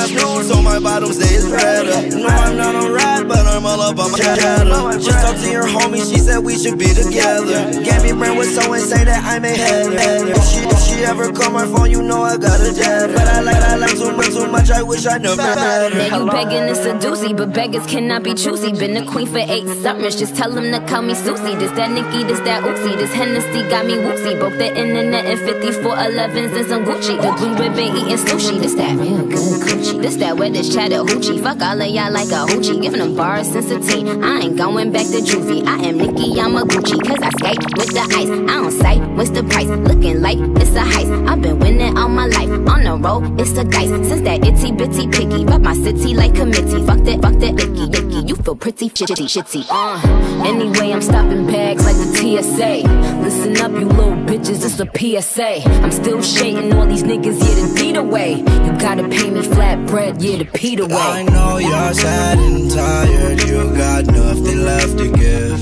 Louboutins 0.07 0.37
blues 0.37 0.51
on 0.51 0.63
my 0.63 0.79
bottoms, 0.79 1.17
they 1.17 1.35
is 1.35 1.47
redder. 1.47 2.15
No, 2.15 2.27
I'm 2.27 2.57
not 2.57 2.75
a 2.75 2.91
rat, 2.91 3.27
but 3.27 3.45
I'm 3.45 3.65
all 3.65 3.81
up 3.81 3.97
on 3.99 4.11
my 4.11 4.17
cheddar. 4.17 4.99
Just 4.99 5.25
talked 5.25 5.39
to 5.43 5.51
your 5.51 5.67
homie, 5.67 5.99
she 6.09 6.19
said 6.19 6.39
we 6.39 6.57
should 6.57 6.77
be 6.77 6.93
together. 6.93 7.71
Me 8.03 8.13
brain 8.13 8.37
with 8.37 8.53
so 8.53 8.73
insane 8.73 9.05
that 9.05 9.23
I 9.25 9.39
may 9.39 9.57
head. 9.57 9.87
She, 10.47 10.61
she 10.97 11.05
ever 11.05 11.31
call 11.31 11.51
my 11.51 11.65
phone, 11.65 11.91
you 11.91 12.01
know 12.01 12.23
I 12.23 12.37
got 12.37 12.59
a. 12.59 12.73
But 13.13 13.27
I 13.27 13.41
like, 13.41 13.55
I 13.55 13.75
like 13.75 13.91
too 13.97 14.11
much, 14.17 14.33
too 14.33 14.47
much, 14.47 14.71
I 14.71 14.81
wish 14.81 15.05
I 15.05 15.17
never 15.17 15.37
met 15.37 15.57
her. 15.57 16.09
Now 16.09 16.17
you 16.17 16.31
begging 16.31 16.63
it's 16.63 16.79
a 16.79 16.93
doozy, 16.97 17.35
but 17.37 17.53
beggars 17.53 17.85
cannot 17.85 18.23
be 18.23 18.33
choosy. 18.33 18.71
Been 18.73 18.97
a 18.97 19.05
queen 19.05 19.27
for 19.27 19.39
eight 19.39 19.67
summers, 19.81 20.15
just 20.17 20.35
tell 20.35 20.51
them 20.51 20.71
to 20.71 20.79
call 20.87 21.03
me 21.03 21.13
Susie. 21.13 21.55
This 21.55 21.71
that 21.71 21.91
Nikki, 21.91 22.23
this 22.23 22.39
that 22.41 22.63
Uzi, 22.63 22.97
this 22.97 23.13
Hennessy 23.13 23.69
got 23.69 23.85
me 23.85 23.97
woozy. 23.99 24.35
Broke 24.39 24.57
the 24.57 24.69
internet 24.75 25.25
in 25.25 25.37
54 25.37 25.95
11s 25.95 26.57
and 26.57 26.67
some 26.67 26.83
Gucci. 26.85 27.15
The 27.21 27.31
blue 27.37 27.55
ribbon 27.55 27.95
eating 27.97 28.17
sushi, 28.17 28.59
this 28.59 28.73
that 28.75 28.97
real 28.97 29.25
good 29.27 29.61
coochie. 29.61 30.01
This 30.01 30.15
that 30.17 30.37
wet, 30.37 30.53
this 30.53 30.73
Chattahoochee. 30.73 31.41
Fuck 31.41 31.61
all 31.61 31.81
of 31.81 31.87
y'all 31.87 32.11
like 32.11 32.29
a 32.29 32.45
hoochie. 32.49 32.81
Giving 32.81 32.99
them 32.99 33.15
bars 33.15 33.51
since 33.51 33.69
a 33.69 33.79
teen. 33.79 34.23
I 34.23 34.39
ain't 34.39 34.57
going 34.57 34.91
back 34.91 35.05
to 35.07 35.21
juvie. 35.21 35.65
I 35.67 35.77
am 35.87 35.97
Nikki, 35.97 36.39
I'm 36.39 36.55
a 36.55 36.61
Gucci. 36.61 36.97
Cause 37.05 37.21
I 37.21 37.29
skate 37.37 37.63
with 37.77 37.93
the 37.93 38.01
ice. 38.17 38.29
I 38.29 38.55
don't 38.57 38.71
say 38.71 38.99
what's 39.15 39.29
the 39.29 39.43
price. 39.43 39.67
Looking 39.67 40.21
like 40.21 40.37
it's 40.61 40.75
a 40.75 40.86
heist. 40.87 41.29
I've 41.29 41.41
been 41.41 41.59
winning 41.59 41.97
all 41.97 42.09
my 42.09 42.27
life. 42.27 42.49
On 42.49 42.83
the 42.83 42.95
road, 42.97 43.39
it's 43.39 43.53
the 43.53 43.63
dice. 43.63 43.89
Since 43.89 44.21
that 44.21 44.43
itty 44.43 44.71
bitty 44.71 45.07
piggy. 45.07 45.45
Rep 45.45 45.61
my 45.61 45.73
city 45.73 46.13
like 46.13 46.35
committee. 46.35 46.85
Fuck 46.85 46.99
that, 47.07 47.21
fuck 47.21 47.35
that 47.39 47.53
icky, 47.59 47.85
icky. 47.97 48.27
You 48.27 48.35
feel 48.35 48.55
pretty 48.55 48.89
shitty, 48.89 49.25
shitty. 49.33 49.65
Uh, 49.69 50.45
anyway, 50.45 50.91
I'm 50.91 51.01
stopping 51.01 51.47
bags 51.47 51.85
like 51.85 51.95
the 51.95 52.07
TSA. 52.17 52.87
Listen 53.21 53.57
up, 53.57 53.71
you 53.71 53.87
little 53.87 54.13
bitches, 54.27 54.63
it's 54.65 54.79
a 54.79 54.87
PSA. 54.97 55.69
I'm 55.83 55.91
still 55.91 56.21
shading 56.21 56.73
all 56.73 56.85
these 56.85 57.03
niggas, 57.03 57.39
yeah, 57.39 57.55
the 57.55 57.73
beat 57.75 57.97
away. 57.97 58.35
You 58.37 58.71
gotta 58.79 59.07
pay 59.07 59.29
me 59.29 59.41
flat 59.41 59.85
bread, 59.87 60.21
yeah, 60.21 60.37
the 60.37 60.45
Pete 60.45 60.79
away. 60.79 60.93
I 60.93 61.23
know 61.23 61.57
you're 61.57 61.93
sad 61.93 62.37
and 62.37 62.71
tired, 62.71 63.41
you 63.43 63.75
got 63.75 64.05
nothing 64.05 64.63
left 64.63 64.97
to 64.97 65.11
give. 65.11 65.59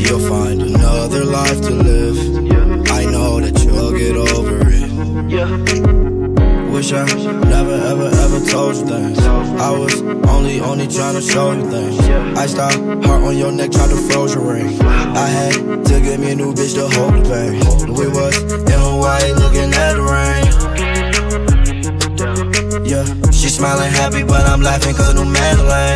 You'll 0.00 0.28
find 0.28 0.62
another 0.62 1.24
life 1.24 1.60
to 1.62 1.70
live. 1.70 2.41
It. 5.34 6.72
Wish 6.72 6.92
I 6.92 7.04
never 7.04 7.74
ever 7.74 8.08
ever 8.24 8.40
told 8.50 8.76
you 8.76 8.86
things. 8.86 9.18
I 9.18 9.70
was 9.70 10.00
only 10.28 10.60
only 10.60 10.88
trying 10.88 11.14
to 11.14 11.22
show 11.22 11.52
you 11.52 11.70
things. 11.70 11.98
I 12.38 12.46
stopped 12.46 12.76
heart 13.04 13.22
on 13.22 13.36
your 13.36 13.52
neck, 13.52 13.72
tried 13.72 13.90
to 13.90 13.96
froze 14.08 14.34
your 14.34 14.52
ring. 14.52 14.80
I 14.80 15.26
had 15.28 15.84
to 15.86 16.00
get 16.00 16.18
me 16.18 16.32
a 16.32 16.34
new 16.34 16.54
bitch 16.54 16.74
to 16.74 16.88
hold 16.96 17.14
the 17.14 17.22
baby. 17.28 17.58
We 17.92 18.08
was 18.08 18.36
in 18.42 18.80
Hawaii 18.80 19.32
looking 19.34 19.72
at 19.74 19.94
the 19.94 20.02
rain. 20.02 20.42
Yeah, 22.84 23.04
she 23.30 23.48
smiling 23.48 23.92
happy, 23.92 24.22
but 24.22 24.46
I'm 24.46 24.62
laughing 24.62 24.94
cause 24.94 25.14
no 25.14 25.24
Madeline. 25.24 25.91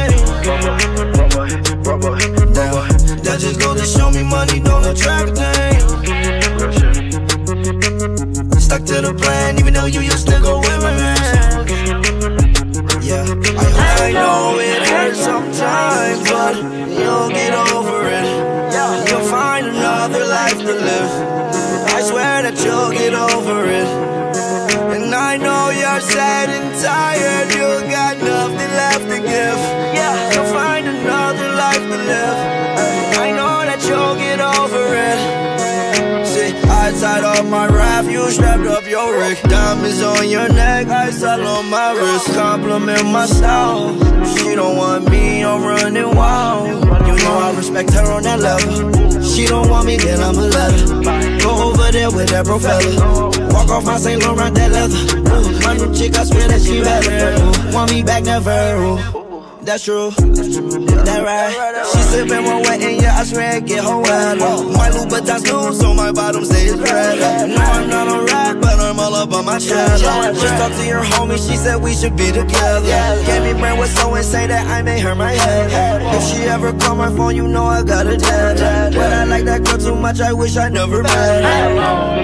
You 38.26 38.32
strapped 38.32 38.66
up 38.66 38.84
your 38.86 39.18
rig. 39.18 39.38
Diamonds 39.42 40.02
on 40.02 40.28
your 40.28 40.48
neck, 40.48 40.88
ice 40.88 41.22
all 41.22 41.46
on 41.46 41.70
my 41.70 41.92
wrist. 41.92 42.26
Compliment 42.34 43.04
my 43.04 43.26
style. 43.26 43.94
She 44.36 44.54
don't 44.54 44.76
want 44.76 45.08
me, 45.10 45.44
I'm 45.44 45.62
running 45.62 46.14
wild. 46.14 46.68
You 47.06 47.14
know 47.22 47.36
I 47.46 47.54
respect 47.56 47.92
her 47.92 48.12
on 48.12 48.22
that 48.24 48.40
level. 48.40 49.22
She 49.22 49.46
don't 49.46 49.68
want 49.68 49.86
me, 49.86 49.96
then 49.96 50.20
I'ma 50.20 50.40
let 50.40 50.72
her. 50.72 51.38
Go 51.40 51.70
over 51.70 51.92
there 51.92 52.10
with 52.10 52.28
that 52.30 52.44
bro 52.44 52.58
fella. 52.58 53.52
Walk 53.52 53.70
off 53.70 53.84
my 53.84 53.98
Saint 53.98 54.22
Laurent 54.22 54.54
that 54.56 54.72
leather. 54.72 55.02
Ooh, 55.30 55.60
my 55.60 55.76
new 55.76 55.94
chick, 55.94 56.16
I 56.16 56.24
swear 56.24 56.48
that 56.48 56.60
she 56.60 56.82
better. 56.82 57.70
Ooh, 57.70 57.74
want 57.74 57.92
me 57.92 58.02
back, 58.02 58.24
never. 58.24 58.50
Ooh. 58.76 59.26
That's 59.62 59.84
true. 59.84 60.10
That 60.10 61.22
right. 61.24 61.75
She 62.16 62.22
sippin' 62.22 62.46
one 62.46 62.62
wet 62.62 62.80
and 62.80 63.02
yeah, 63.02 63.20
I 63.20 63.24
swear 63.24 63.56
I 63.56 63.60
get 63.60 63.84
wet. 63.84 64.38
My 64.38 64.88
Louboutins 64.88 65.44
blues 65.44 65.78
so 65.78 65.92
my 65.92 66.10
bottoms, 66.12 66.48
they 66.48 66.64
is 66.64 66.80
red. 66.80 67.18
No, 67.50 67.56
I'm 67.56 67.90
not 67.90 68.08
a 68.08 68.24
rat, 68.24 68.58
but 68.58 68.80
I'm 68.80 68.98
all 68.98 69.14
up 69.14 69.34
on 69.34 69.44
my 69.44 69.58
chest. 69.58 70.02
Just 70.02 70.56
talked 70.56 70.76
to 70.76 70.86
your 70.86 71.02
homie, 71.02 71.36
she 71.36 71.56
said 71.58 71.76
we 71.76 71.92
should 71.92 72.16
be 72.16 72.32
together. 72.32 73.22
Gave 73.26 73.42
me 73.42 73.52
brain 73.60 73.76
was 73.78 73.90
so 73.90 74.14
insane 74.14 74.48
that 74.48 74.66
I 74.66 74.80
made 74.80 75.00
her 75.00 75.14
my 75.14 75.32
head. 75.32 76.00
If 76.16 76.22
she 76.30 76.44
ever 76.44 76.72
call 76.72 76.96
my 76.96 77.14
phone, 77.14 77.36
you 77.36 77.46
know 77.48 77.66
I 77.66 77.82
got 77.82 78.06
a 78.06 78.16
dead. 78.16 78.94
But 78.94 79.12
I 79.12 79.24
like 79.24 79.44
that 79.44 79.64
girl 79.66 79.76
too 79.76 79.94
much, 79.94 80.18
I 80.20 80.32
wish 80.32 80.56
I 80.56 80.70
never 80.70 81.02
met 81.02 81.44
her. 81.44 81.82
Oh, 81.82 82.16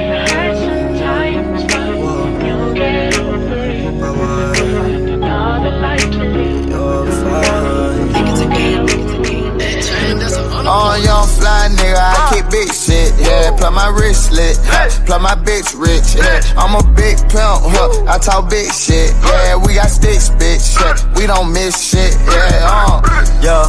yeah. 13.63 13.71
Plug 13.71 13.75
my 13.75 14.01
wristlet, 14.01 15.07
plug 15.07 15.23
my 15.23 15.35
bitch 15.35 15.79
rich, 15.79 16.17
yeah. 16.17 16.41
I'm 16.57 16.75
a 16.75 16.83
big 16.95 17.17
pimp, 17.31 17.63
huh? 17.71 18.11
I 18.11 18.19
talk 18.19 18.51
big 18.51 18.73
shit, 18.73 19.15
yeah. 19.23 19.57
We 19.57 19.75
got 19.75 19.89
sticks, 19.89 20.31
bitch, 20.31 20.75
yeah. 20.81 20.99
We 21.15 21.27
don't 21.27 21.53
miss 21.53 21.79
shit, 21.79 22.15
yeah. 22.27 22.67
Uh. 22.67 23.03
Yeah, 23.43 23.67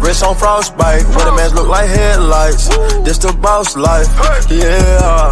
wrist 0.00 0.22
on 0.22 0.36
frostbite, 0.36 1.06
what 1.14 1.26
a 1.26 1.34
man 1.34 1.54
look 1.54 1.68
like 1.68 1.88
headlights. 1.88 2.68
This 3.04 3.18
the 3.18 3.32
boss 3.32 3.76
life, 3.76 4.08
yeah. 4.50 5.30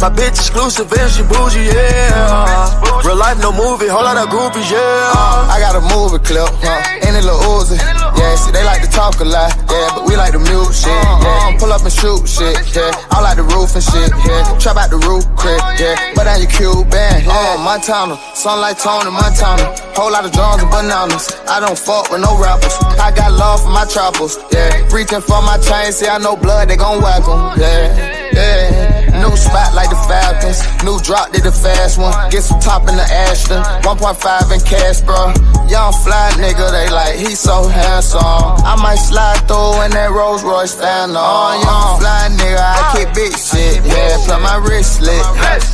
My 0.00 0.08
bitch 0.08 0.40
exclusive 0.40 0.92
and 0.92 1.10
she 1.10 1.22
bougie, 1.22 1.64
yeah. 1.64 3.04
Real 3.04 3.16
life, 3.16 3.38
no 3.40 3.52
movie, 3.52 3.88
whole 3.88 4.04
lot 4.04 4.16
of 4.16 4.28
groupies, 4.28 4.70
yeah. 4.70 5.48
I 5.52 5.60
got 5.60 5.76
a 5.76 5.84
movie 5.92 6.24
clip, 6.24 6.48
huh? 6.60 7.06
And 7.06 7.16
a 7.16 7.20
little 7.20 7.40
Uzi, 7.60 7.76
yeah. 8.16 8.34
See, 8.36 8.52
they 8.52 8.64
like 8.64 8.82
to 8.82 8.88
talk 8.88 9.20
a 9.20 9.24
lot, 9.24 9.52
yeah. 9.68 9.92
But 9.96 10.04
we 10.08 10.16
like 10.16 10.32
to 10.32 10.38
mute 10.38 10.72
shit, 10.72 10.92
yeah. 10.92 11.56
Pull 11.58 11.72
up 11.72 11.82
and 11.82 11.92
shoot 11.92 12.28
shit, 12.28 12.56
yeah. 12.76 12.92
I 13.10 13.20
like 13.20 13.36
the 13.42 13.54
roof 13.54 13.74
and 13.74 13.84
shit, 13.84 14.10
yeah. 14.26 14.58
Trap 14.58 14.76
out 14.76 14.90
the 14.90 14.98
roof, 14.98 15.26
crib, 15.36 15.58
yeah. 15.78 16.14
But 16.14 16.24
down 16.24 16.40
your 16.40 16.50
Cuban, 16.50 16.86
yeah. 16.92 17.26
Oh, 17.26 17.58
Montana, 17.58 18.18
sunlight 18.34 18.78
Tony, 18.78 19.10
Montana. 19.10 19.74
Whole 19.94 20.12
lot 20.12 20.24
of 20.24 20.32
drums 20.32 20.62
and 20.62 20.70
bananas. 20.70 21.30
I 21.48 21.60
don't 21.60 21.78
fuck 21.78 22.10
with 22.10 22.22
no 22.22 22.38
rappers. 22.38 22.74
I 22.98 23.10
got 23.14 23.32
love 23.32 23.62
for 23.62 23.70
my 23.70 23.84
choppers, 23.84 24.38
yeah. 24.52 24.86
Reaching 24.94 25.20
for 25.20 25.42
my 25.42 25.58
chain, 25.58 25.92
see 25.92 26.06
I 26.06 26.18
know 26.18 26.36
blood, 26.36 26.68
they 26.68 26.76
gon' 26.76 27.02
whack 27.02 27.26
'em, 27.26 27.60
yeah. 27.60 28.30
Yeah. 28.32 28.91
New 29.10 29.34
spot 29.36 29.74
like 29.74 29.90
the 29.90 30.00
Falcons. 30.06 30.60
New 30.84 31.00
drop, 31.00 31.32
did 31.32 31.42
the 31.42 31.52
fast 31.52 31.98
one. 31.98 32.14
Get 32.30 32.42
some 32.42 32.60
top 32.60 32.88
in 32.88 32.96
the 32.96 33.06
Aston. 33.26 33.62
1.5 33.82 34.52
in 34.52 34.60
cash, 34.62 35.00
bro. 35.02 35.32
Young 35.68 35.92
fly 36.04 36.30
nigga, 36.36 36.70
they 36.70 36.90
like, 36.90 37.16
he 37.16 37.34
so 37.34 37.66
handsome. 37.66 38.20
I 38.20 38.76
might 38.76 39.00
slide 39.00 39.40
through 39.48 39.82
in 39.86 39.90
that 39.92 40.10
Rolls 40.10 40.44
Royce 40.44 40.74
fan. 40.74 41.10
Oh, 41.16 41.56
young 41.64 41.98
fly 41.98 42.28
nigga, 42.36 42.60
I 42.60 42.82
keep 42.92 43.08
big 43.14 43.32
shit. 43.32 43.80
Yeah, 43.84 44.20
plug 44.26 44.42
my 44.42 44.56
wrist 44.56 45.00
wristlet. 45.00 45.22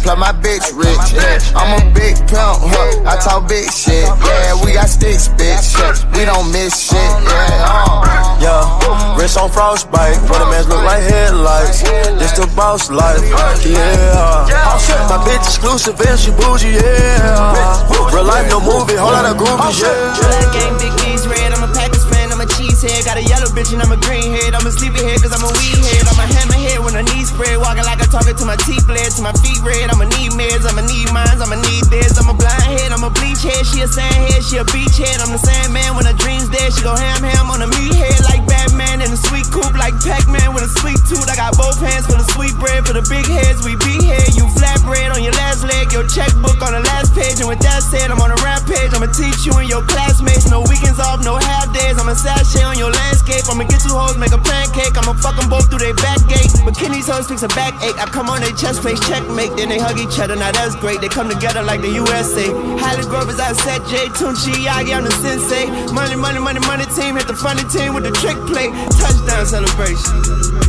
Plug 0.03 0.18
my 0.18 0.33
bitch 0.33 0.70
rich. 0.76 1.12
Yeah, 1.12 1.39
I'm 1.59 1.83
a 1.83 1.95
big 1.95 2.16
pimp, 2.31 2.62
huh? 2.62 3.11
I 3.11 3.16
talk 3.18 3.49
big 3.49 3.70
shit. 3.72 4.07
Yeah, 4.07 4.64
we 4.64 4.72
got 4.72 4.89
sticks, 4.89 5.29
bitch. 5.29 5.74
Yeah, 5.79 5.95
we 6.14 6.24
don't 6.24 6.53
miss 6.53 6.79
shit. 6.79 6.97
Yeah, 6.97 7.66
uh. 7.66 8.18
Yeah, 8.39 9.18
wrist 9.18 9.37
on 9.37 9.51
frostbite, 9.51 10.16
what 10.31 10.41
a 10.41 10.47
man 10.47 10.62
look 10.68 10.85
like 10.85 11.03
headlights. 11.03 11.83
This 12.22 12.33
the 12.39 12.47
boss 12.55 12.91
life, 12.91 13.18
yeah. 13.27 15.09
My 15.09 15.19
bitch 15.25 15.45
exclusive 15.45 15.99
and 16.01 16.19
she 16.19 16.31
bougie, 16.31 16.77
yeah. 16.77 18.12
Real 18.12 18.25
life, 18.25 18.49
no 18.51 18.61
movie, 18.61 18.95
whole 18.95 19.12
lot 19.12 19.25
of 19.25 19.37
groupies, 19.37 19.81
yeah. 19.81 20.14
Blood 20.21 20.49
gang, 20.53 20.75
big 20.79 20.95
E's 21.09 21.27
red. 21.27 21.53
I'm 21.53 21.64
a 21.64 21.71
Packers 21.73 22.05
fan, 22.07 22.31
I'm 22.31 22.41
a 22.41 22.47
cheesehead. 22.47 23.05
Got 23.05 23.16
a 23.16 23.25
yellow 23.25 23.49
bitch 23.51 23.73
and 23.73 23.83
I'm 23.83 23.93
a 23.93 24.01
green 24.01 24.31
head. 24.37 24.55
I'm 24.55 24.66
a 24.66 24.73
sleepyhead 24.73 25.19
cause 25.25 25.33
I'm 25.33 25.43
a 25.43 25.51
weed 25.51 25.81
head. 25.81 26.05
I'm 26.07 26.21
a 26.21 26.27
hammerhead 26.29 26.85
when 26.85 26.95
I 26.95 27.03
knees 27.03 27.33
spread. 27.33 27.57
Walking 27.59 27.85
like 27.89 27.99
I'm 28.05 28.11
talking 28.12 28.37
to 28.37 28.45
my 28.45 28.57
teeth 28.69 28.85
bled, 28.87 29.11
to 29.16 29.23
my 29.23 29.33
feet 29.41 29.61
red. 29.64 29.89
I'm 29.89 30.01
a 30.05 30.07
need 30.07 30.37
meds, 30.37 30.69
I'm 30.69 30.77
a 30.77 30.85
need 30.85 31.09
minds, 31.11 31.41
I'm 31.41 31.51
a 31.51 31.59
need 31.59 31.89
this. 31.89 32.21
I'm 32.21 32.29
a 32.29 32.37
blind 32.37 32.69
head, 32.69 32.93
I'm 32.93 33.03
a 33.03 33.11
bleach 33.11 33.43
head. 33.43 33.64
She 33.64 33.81
a 33.81 33.89
sand 33.89 34.14
head, 34.29 34.45
she 34.45 34.61
a 34.61 34.66
beach 34.69 35.01
head. 35.01 35.25
I'm 35.25 35.33
the 35.33 35.41
sand 35.41 35.73
man 35.73 35.97
when 35.97 36.05
her 36.05 36.16
dreams 36.16 36.53
dead. 36.53 36.77
She 36.77 36.85
go 36.85 36.93
ham 36.95 37.25
ham 37.25 37.49
on 37.49 37.64
a 37.64 37.69
meat 37.81 37.97
head 37.97 38.21
like 38.29 38.45
Batman 38.45 39.01
in 39.01 39.09
a 39.09 39.21
sweet 39.31 39.49
coupe 39.49 39.75
like 39.75 39.97
Pac-Man 40.05 40.53
with 40.53 40.69
a 40.69 40.73
sweet 40.85 41.01
tooth. 41.09 41.27
I 41.31 41.35
got 41.35 41.57
both 41.57 41.81
hands 41.81 42.05
for 42.05 42.18
the 42.59 42.65
bread, 42.65 42.87
for 42.87 42.93
the 42.93 43.07
big 43.07 43.27
heads 43.27 43.63
we 43.63 43.79
be 43.87 44.03
here. 44.03 44.27
You 44.35 44.51
flat 44.59 44.83
bread 44.83 45.11
on 45.15 45.23
your 45.23 45.33
last 45.39 45.63
leg, 45.63 45.93
your 45.93 46.07
checkbook 46.07 46.59
on 46.63 46.75
the 46.75 46.83
last 46.83 47.15
page, 47.15 47.39
and 47.39 47.49
with 47.49 47.63
that 47.63 47.83
said, 47.83 48.11
I'm 48.11 48.21
on 48.21 48.31
a 48.35 48.39
rampage. 48.43 48.91
I'ma 48.95 49.07
teach 49.15 49.47
you 49.47 49.55
and 49.59 49.69
your 49.69 49.83
classmates. 49.87 50.51
No 50.51 50.63
weekends 50.67 50.99
off, 50.99 51.23
no 51.23 51.39
half 51.39 51.71
days. 51.73 51.99
I'm 51.99 52.09
a 52.09 52.17
sachet 52.17 52.65
on 52.67 52.79
your 52.79 52.91
landscape. 52.91 53.47
I'ma 53.47 53.65
get 53.65 53.81
two 53.81 53.95
hoes, 53.95 54.19
make 54.19 54.35
a 54.35 54.41
pancake. 54.43 54.99
I'ma 54.99 55.15
fuck 55.15 55.39
them 55.39 55.49
both 55.49 55.71
through 55.71 55.83
their 55.87 55.95
back 55.95 56.19
gate. 56.27 56.51
Bikini's 56.67 57.07
hoes 57.07 57.29
fix 57.29 57.43
a 57.43 57.51
backache. 57.55 57.97
I 57.99 58.07
come 58.11 58.29
on 58.29 58.43
their 58.43 58.55
chest 58.55 58.83
face, 58.83 59.01
checkmate. 59.07 59.55
Then 59.55 59.69
they 59.71 59.79
hug 59.79 59.99
each 59.99 60.19
other. 60.19 60.35
Now 60.35 60.51
that's 60.51 60.75
great. 60.77 61.01
They 61.01 61.09
come 61.09 61.29
together 61.31 61.63
like 61.63 61.81
the 61.81 61.93
USA. 61.95 62.51
Holly 62.83 63.05
Grove 63.07 63.31
is 63.31 63.39
set 63.39 63.81
J. 63.87 64.11
Tunechi, 64.17 64.67
Yagi, 64.67 64.93
I'm 64.95 65.05
the 65.05 65.15
sensei. 65.23 65.71
Money, 65.93 66.17
money, 66.17 66.41
money, 66.41 66.61
money 66.67 66.87
team. 66.97 67.17
Hit 67.17 67.27
the 67.27 67.37
funny 67.37 67.63
team 67.71 67.95
with 67.95 68.05
the 68.05 68.13
trick 68.19 68.39
play. 68.51 68.73
Touchdown 68.99 69.47
celebration. 69.47 70.68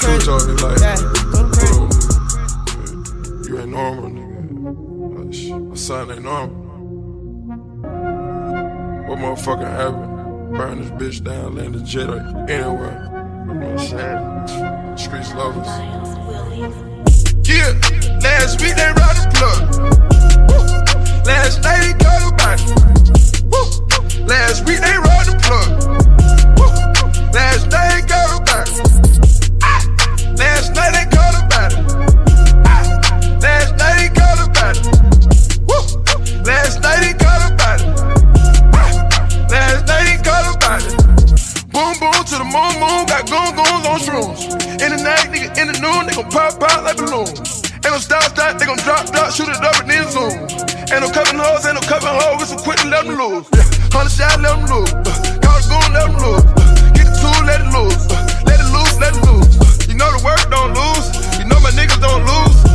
Crazy. 0.00 0.30
Yeah, 0.80 0.96
go 1.32 1.40
crazy. 1.50 1.84
You 3.48 3.58
ain't 3.58 3.68
normal, 3.68 4.08
nigga. 4.10 5.68
My 5.68 5.74
son 5.74 6.10
ain't 6.10 6.22
normal. 6.24 6.56
What 9.06 9.18
motherfucking 9.18 9.70
happened? 9.70 10.10
Burn 10.56 10.76
this 10.80 10.90
bitch 10.90 11.24
down, 11.24 11.56
land 11.56 11.76
a 11.76 11.80
jet 11.80 12.08
anywhere. 12.48 12.98
You 13.46 13.54
know 13.54 13.66
what 13.70 13.80
I'm 13.80 13.86
saying? 14.48 14.96
Streets 14.96 15.32
lovers. 15.34 15.68
Yeah, 17.46 17.72
last 18.22 18.60
week 18.60 18.74
they 18.76 18.92
ride 19.00 19.16
the 19.16 19.26
plug. 19.34 19.60
Last 21.26 21.62
night 21.62 21.84
he 21.86 21.92
got 21.94 22.22
a 22.22 22.30
body. 22.36 22.64
Last 24.24 24.64
week 24.66 24.80
they 24.80 24.96
ride 24.96 25.26
the 25.26 25.36
plug. 25.42 25.70
Last 27.34 27.70
night 27.70 28.00
he 28.00 28.06
got 28.06 28.40
a 28.40 28.42
body. 28.44 29.09
Last 30.60 30.76
night 30.76 30.92
they 30.92 31.08
caught 31.08 31.32
a 31.32 31.42
body. 31.48 31.76
Last 33.40 33.80
night 33.80 33.96
he 33.96 34.08
caught 34.12 34.44
a 34.44 34.46
body. 34.52 34.80
Last 36.44 36.82
night 36.84 37.00
he 37.00 37.16
caught 37.16 37.48
a 37.48 37.56
body. 37.56 37.88
Last 39.48 39.88
night 39.88 40.04
he 40.04 40.20
caught 40.20 40.44
a 40.44 40.60
body. 40.60 40.84
Boom 41.72 41.96
boom 41.96 42.12
to 42.28 42.36
the 42.36 42.44
moon 42.44 42.76
moon, 42.76 43.08
got 43.08 43.24
goon 43.24 43.56
goons 43.56 43.88
on 43.88 43.98
shrooms. 44.04 44.52
In 44.84 44.92
the 44.92 45.00
night, 45.00 45.32
nigga, 45.32 45.48
in 45.56 45.72
the 45.72 45.80
noon, 45.80 46.04
they 46.04 46.12
gon' 46.12 46.28
pop 46.28 46.60
out 46.60 46.84
like 46.84 46.98
balloons. 46.98 47.64
Ain't 47.80 47.96
no 47.96 47.96
stop 47.96 48.24
stop, 48.24 48.58
they 48.58 48.66
gon' 48.66 48.76
drop 48.84 49.08
drop, 49.08 49.32
shoot 49.32 49.48
it 49.48 49.56
up 49.64 49.80
and 49.80 49.88
then 49.88 50.04
zoom. 50.12 50.44
Ain't 50.92 51.00
no 51.00 51.08
cupping 51.08 51.40
hoes, 51.40 51.64
ain't 51.64 51.80
no 51.80 51.80
cupping 51.88 52.12
hoes, 52.20 52.52
so 52.52 52.60
quick 52.60 52.76
to 52.84 52.88
let 52.92 53.06
them. 53.08 53.16
Yeah. 53.16 53.64
Hundred 53.96 54.12
shot, 54.12 54.36
let 54.44 54.60
them 54.60 54.68
loose. 54.68 54.92
Uh, 54.92 55.40
call 55.40 55.56
the 55.56 55.64
goon, 55.72 55.88
let 55.96 56.04
them 56.04 56.20
loose. 56.20 56.44
Uh, 56.52 56.92
get 56.92 57.08
the 57.08 57.16
tool, 57.16 57.40
let 57.48 57.64
it 57.64 57.72
loose. 57.72 58.12
Uh, 58.12 58.44
let 58.44 58.60
it 58.60 58.68
loose, 58.68 59.00
let 59.00 59.16
it 59.16 59.24
loose. 59.24 59.49
Know 60.00 60.16
the 60.16 60.24
work 60.24 60.48
don't 60.48 60.72
lose. 60.72 61.38
You 61.38 61.44
know 61.44 61.60
my 61.60 61.68
niggas 61.72 62.00
don't 62.00 62.24
lose. 62.24 62.69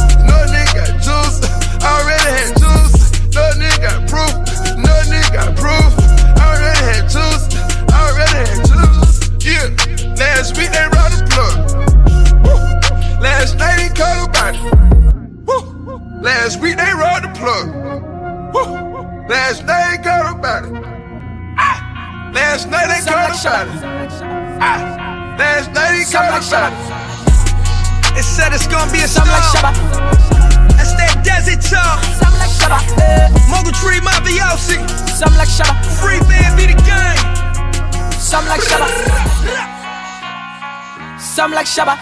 Shabba. 41.75 41.99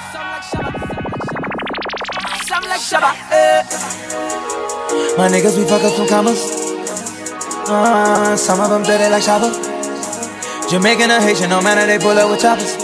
Some 2.45 2.63
like 2.69 2.77
Shabba. 2.77 3.09
My 5.17 5.27
niggas, 5.33 5.57
we 5.57 5.65
fuck 5.65 5.81
up 5.81 5.93
some 5.97 6.07
commas. 6.07 6.37
Uh, 7.65 8.37
some 8.37 8.61
of 8.61 8.69
them 8.69 8.83
dirty 8.83 9.09
like 9.09 9.23
Shabba. 9.23 9.49
Jamaican 10.69 11.09
or 11.09 11.21
Haitian, 11.21 11.49
no 11.49 11.59
matter, 11.59 11.87
they 11.87 11.97
pull 11.97 12.13
up 12.13 12.29
with 12.29 12.39
choppers. 12.39 12.77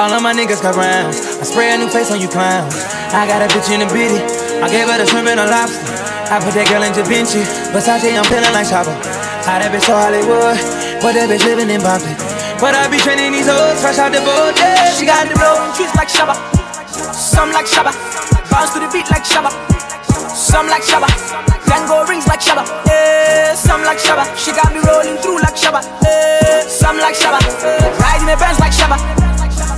All 0.00 0.08
of 0.08 0.22
my 0.22 0.32
niggas 0.32 0.62
got 0.62 0.76
rounds. 0.76 1.20
I 1.40 1.44
spray 1.44 1.74
a 1.74 1.76
new 1.76 1.90
face 1.90 2.10
on 2.10 2.22
you 2.22 2.28
clowns. 2.28 2.72
I 3.12 3.28
got 3.28 3.44
a 3.44 3.52
bitch 3.52 3.68
in 3.68 3.82
a 3.82 3.88
bitty. 3.92 4.16
I 4.64 4.70
gave 4.70 4.88
her 4.88 4.96
the 4.96 5.04
shrimp 5.04 5.28
and 5.28 5.40
a 5.40 5.44
lobster. 5.44 5.92
I 6.32 6.40
put 6.40 6.54
that 6.54 6.72
girl 6.72 6.84
in 6.84 6.92
Da 6.96 7.04
Vinci. 7.04 7.44
Versace, 7.76 8.16
I'm 8.16 8.24
feeling 8.32 8.54
like 8.56 8.64
Shabba. 8.64 8.96
How 9.44 9.60
that 9.60 9.68
bitch 9.68 9.84
so 9.84 9.92
Hollywood, 9.92 10.56
but 11.04 11.12
that 11.12 11.28
bitch 11.28 11.44
living 11.44 11.68
in 11.68 11.82
Boston. 11.82 12.27
But 12.58 12.74
I 12.74 12.90
be 12.90 12.98
training 12.98 13.32
these 13.32 13.46
hoes 13.46 13.78
fresh 13.80 13.98
out 14.02 14.10
the 14.10 14.18
boat, 14.18 14.58
yeah. 14.58 14.90
She 14.90 15.06
got 15.06 15.30
the 15.30 15.34
rolling 15.38 15.70
trees 15.78 15.94
like 15.94 16.10
Shabba. 16.10 16.34
Some 17.14 17.54
like 17.54 17.70
Shabba. 17.70 17.94
Bounce 18.50 18.74
to 18.74 18.82
the 18.82 18.90
beat 18.90 19.06
like 19.14 19.22
Shabba. 19.22 19.54
Some 20.34 20.66
like 20.66 20.82
Shabba. 20.82 21.06
Tango 21.70 22.02
rings 22.10 22.26
like 22.26 22.42
Shabba. 22.42 22.66
Yeah, 22.90 23.54
some 23.54 23.86
like 23.86 24.02
Shabba. 24.02 24.26
She 24.34 24.50
got 24.50 24.74
me 24.74 24.82
rolling 24.82 25.22
through 25.22 25.38
like 25.38 25.54
Shabba. 25.54 25.86
Yeah, 26.02 26.66
some 26.66 26.98
like 26.98 27.14
Shabba. 27.14 27.38
Riding 28.02 28.26
the 28.26 28.34
Benz 28.34 28.58
like 28.58 28.74
Shabba. 28.74 28.98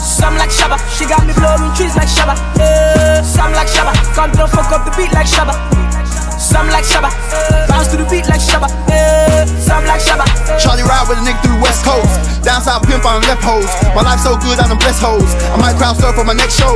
Some 0.01 0.41
like 0.41 0.49
Shabba. 0.49 0.81
She 0.97 1.05
got 1.05 1.20
me 1.28 1.37
blowing 1.37 1.68
trees 1.76 1.93
like 2.01 2.09
Shabba. 2.09 2.33
Yeah, 2.57 3.20
some 3.20 3.53
like 3.53 3.68
Shabba. 3.68 3.93
Come 4.16 4.33
to 4.41 4.49
fuck 4.49 4.72
up 4.72 4.89
the 4.89 4.93
beat 4.97 5.12
like 5.12 5.28
Shabba. 5.28 5.53
Some 6.51 6.66
like 6.74 6.82
Shabba. 6.82 7.14
Bounce 7.70 7.94
to 7.94 7.96
the 7.96 8.07
beat 8.11 8.26
like 8.26 8.42
Shabba. 8.42 8.66
Some 9.62 9.86
like 9.86 10.03
Shabba. 10.03 10.26
Charlie 10.59 10.82
ride 10.82 11.07
with 11.07 11.22
a 11.22 11.24
nigga 11.24 11.38
through 11.46 11.62
West 11.62 11.86
Coast. 11.86 12.11
Down 12.42 12.59
south 12.59 12.82
pimp 12.90 13.07
on 13.07 13.22
left 13.30 13.46
hoes. 13.46 13.70
My 13.94 14.03
life 14.03 14.18
so 14.18 14.34
good, 14.34 14.59
I 14.59 14.66
done 14.66 14.82
bless 14.82 14.98
hoes. 14.98 15.30
I 15.55 15.57
might 15.62 15.78
crowd 15.78 15.94
surf 15.94 16.18
for 16.18 16.26
my 16.26 16.34
next 16.34 16.59
show. 16.59 16.74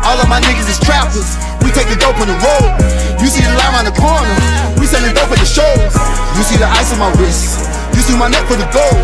All 0.00 0.16
of 0.16 0.28
my 0.32 0.40
niggas 0.40 0.72
is 0.72 0.80
trappers. 0.80 1.36
We 1.60 1.76
take 1.76 1.92
the 1.92 2.00
dope 2.00 2.16
on 2.16 2.24
the 2.24 2.40
road. 2.40 2.72
You 3.20 3.28
see 3.28 3.44
the 3.44 3.52
line 3.60 3.76
on 3.76 3.84
the 3.84 3.92
corner. 3.92 4.32
We 4.80 4.88
selling 4.88 5.12
dope 5.12 5.28
at 5.28 5.44
the 5.44 5.48
shows. 5.48 5.92
You 6.32 6.42
see 6.48 6.56
the 6.56 6.66
ice 6.66 6.88
on 6.96 6.98
my 6.98 7.12
wrist. 7.20 7.68
You 7.92 8.00
see 8.00 8.16
my 8.16 8.32
neck 8.32 8.48
for 8.48 8.56
the 8.56 8.68
gold. 8.72 8.96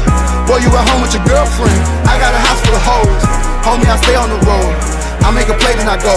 Boy, 0.49 0.64
you 0.64 0.72
at 0.72 0.88
home 0.88 1.05
with 1.05 1.12
your 1.12 1.24
girlfriend. 1.28 1.76
I 2.09 2.16
got 2.16 2.32
a 2.32 2.40
house 2.40 2.64
full 2.64 2.72
of 2.72 2.80
hoes. 2.80 3.22
Homie, 3.61 3.93
I 3.93 4.01
stay 4.01 4.16
on 4.16 4.32
the 4.32 4.40
road. 4.49 4.72
I 5.20 5.28
make 5.36 5.53
a 5.53 5.57
play, 5.61 5.76
then 5.76 5.86
I 5.86 6.01
go. 6.01 6.16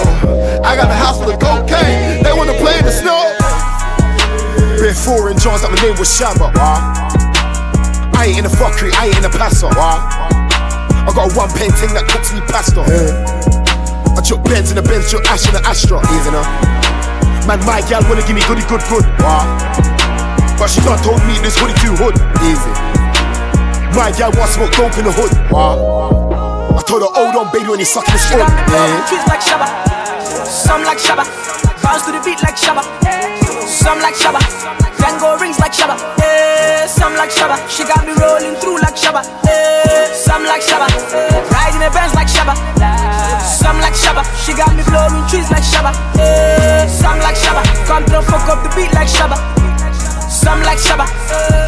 I 0.64 0.74
got 0.80 0.88
a 0.88 0.96
house 0.96 1.20
full 1.20 1.28
of 1.28 1.36
cocaine. 1.36 2.24
They 2.24 2.32
wanna 2.32 2.56
play 2.56 2.80
in 2.80 2.84
the 2.88 2.90
snow. 2.90 3.45
Been 4.76 4.94
foreign 4.94 5.38
Johns, 5.38 5.62
like 5.64 5.72
my 5.72 5.80
name 5.82 5.96
was 5.98 6.08
Shabba. 6.12 6.52
I 6.52 8.28
ain't 8.28 8.38
in 8.38 8.44
the 8.44 8.52
fuckery, 8.52 8.92
I 9.00 9.08
ain't 9.08 9.16
in 9.16 9.22
the 9.24 9.32
passer. 9.32 9.66
I 9.72 11.10
got 11.14 11.32
a 11.32 11.34
one 11.34 11.48
pen 11.56 11.72
thing 11.80 11.96
that 11.96 12.04
cooks 12.12 12.32
me 12.32 12.40
pasta. 12.44 12.84
I 12.84 14.20
chuck 14.20 14.44
Benz 14.44 14.70
in 14.70 14.76
the 14.76 14.84
Benz, 14.84 15.10
chuck 15.10 15.24
Ash 15.32 15.48
in 15.48 15.54
the 15.56 15.62
Astra. 15.64 16.00
Easy 16.12 16.30
now. 16.30 16.44
Man, 17.48 17.62
my 17.64 17.80
gal 17.88 18.04
wanna 18.04 18.20
give 18.28 18.36
me 18.36 18.44
goody 18.44 18.62
good 18.68 18.84
good. 18.92 19.06
But 20.60 20.68
she 20.68 20.84
done 20.84 21.00
told 21.00 21.24
me 21.24 21.40
this 21.40 21.56
hoodie 21.56 21.76
too 21.80 21.96
hood. 21.96 22.16
Easy. 22.44 22.72
My 23.96 24.12
gal 24.12 24.28
want 24.36 24.52
smoke 24.52 24.76
dope 24.76 24.92
in 25.00 25.08
the 25.08 25.14
hood. 25.14 25.32
I 25.56 26.82
told 26.84 27.00
her, 27.00 27.10
hold 27.16 27.34
on, 27.36 27.48
baby, 27.48 27.72
when 27.72 27.80
you 27.80 27.88
sucking 27.88 28.12
this 28.12 28.28
She 28.28 28.36
foot. 28.36 28.44
got 28.44 28.52
me 28.52 28.60
blowing 28.68 29.04
trees 29.08 29.24
like 29.24 29.40
Shabba. 29.40 29.66
Some 30.44 30.84
like 30.84 31.00
Shabba. 31.00 31.24
Bounce 31.80 32.04
to 32.04 32.12
the 32.12 32.20
beat 32.20 32.42
like 32.44 32.60
Shabba. 32.60 32.84
Some 33.66 33.98
like 34.00 34.14
Shabba. 34.14 34.40
Tango 34.98 35.36
rings 35.38 35.58
like 35.58 35.72
Shabba. 35.72 35.98
Yeah, 36.18 36.86
some 36.86 37.14
like 37.14 37.30
Shabba. 37.30 37.58
She 37.68 37.84
got 37.84 38.06
me 38.06 38.12
rolling 38.14 38.54
through 38.56 38.78
like 38.78 38.94
Shabba. 38.94 39.22
Yeah, 39.44 40.12
some 40.14 40.44
like 40.44 40.62
Shabba. 40.62 40.86
Riding 41.50 41.80
the 41.80 41.90
Benz 41.90 42.14
like 42.14 42.28
Shabba. 42.28 42.54
Some 43.42 43.78
like 43.80 43.94
Shabba. 43.94 44.22
She 44.44 44.54
got 44.54 44.74
me 44.74 44.82
blowing 44.84 45.26
trees 45.28 45.50
like 45.50 45.62
Shabba. 45.62 45.92
Yeah, 46.16 46.86
some 46.86 47.18
like 47.18 47.36
Shabba. 47.36 47.62
Come 47.86 48.04
to 48.06 48.22
fuck 48.22 48.48
up 48.48 48.62
the 48.62 48.70
beat 48.76 48.92
like 48.94 49.08
Shabba. 49.08 49.36
Some 50.30 50.62
like 50.62 50.78
Shabba. 50.78 51.06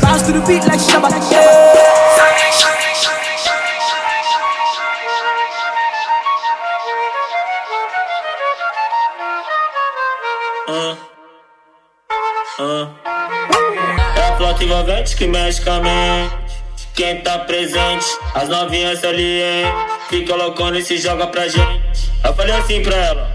Bounce 0.01 0.22
to 0.22 0.32
the 0.32 0.40
beat 0.46 0.64
like 0.66 0.80
Shabba. 0.80 1.11
Yeah. 1.30 1.42
Ah. 1.42 2.88
Ah. 12.61 12.88
É 14.16 14.20
a 14.20 14.36
flota 14.36 14.64
envolvente 14.64 15.14
que 15.16 15.28
mexe 15.28 15.62
com 15.62 15.70
a 15.70 15.80
mente. 15.80 16.34
Quem 16.92 17.20
tá 17.20 17.38
presente, 17.38 18.04
as 18.34 18.48
novinhas 18.48 19.04
ali, 19.04 19.42
hein? 19.42 19.72
Fica 20.09 20.34
loucona 20.34 20.78
e 20.78 20.82
se 20.82 20.98
joga 20.98 21.28
pra 21.28 21.46
gente. 21.46 22.11
Eu 22.24 22.34
falei 22.34 22.56
assim 22.56 22.82
pra 22.82 22.96
ela. 22.96 23.30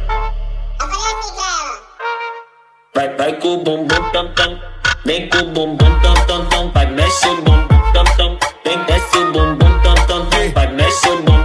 Vai, 2.93 3.15
vai 3.15 3.34
com 3.39 3.53
o 3.53 3.57
bumbum 3.59 4.09
tam 4.11 4.34
tam. 4.34 4.59
Vem 5.05 5.30
com 5.30 5.38
o 5.38 5.45
bumbum 5.51 5.99
tam 6.01 6.13
tam 6.26 6.45
tam. 6.47 6.71
Vai, 6.71 6.88
mexe 6.88 7.26
o 7.30 7.41
bumbum 7.43 7.91
tam 7.93 8.03
tam. 8.17 8.38
Vem, 8.65 8.84
desce 8.84 9.17
o 9.19 9.32
bumbum 9.32 9.80
tam 9.84 9.95
tam 10.05 10.26
tam. 10.26 10.51
Vai, 10.51 10.67
mexe 10.67 11.07
o 11.07 11.21
bumbum 11.21 11.43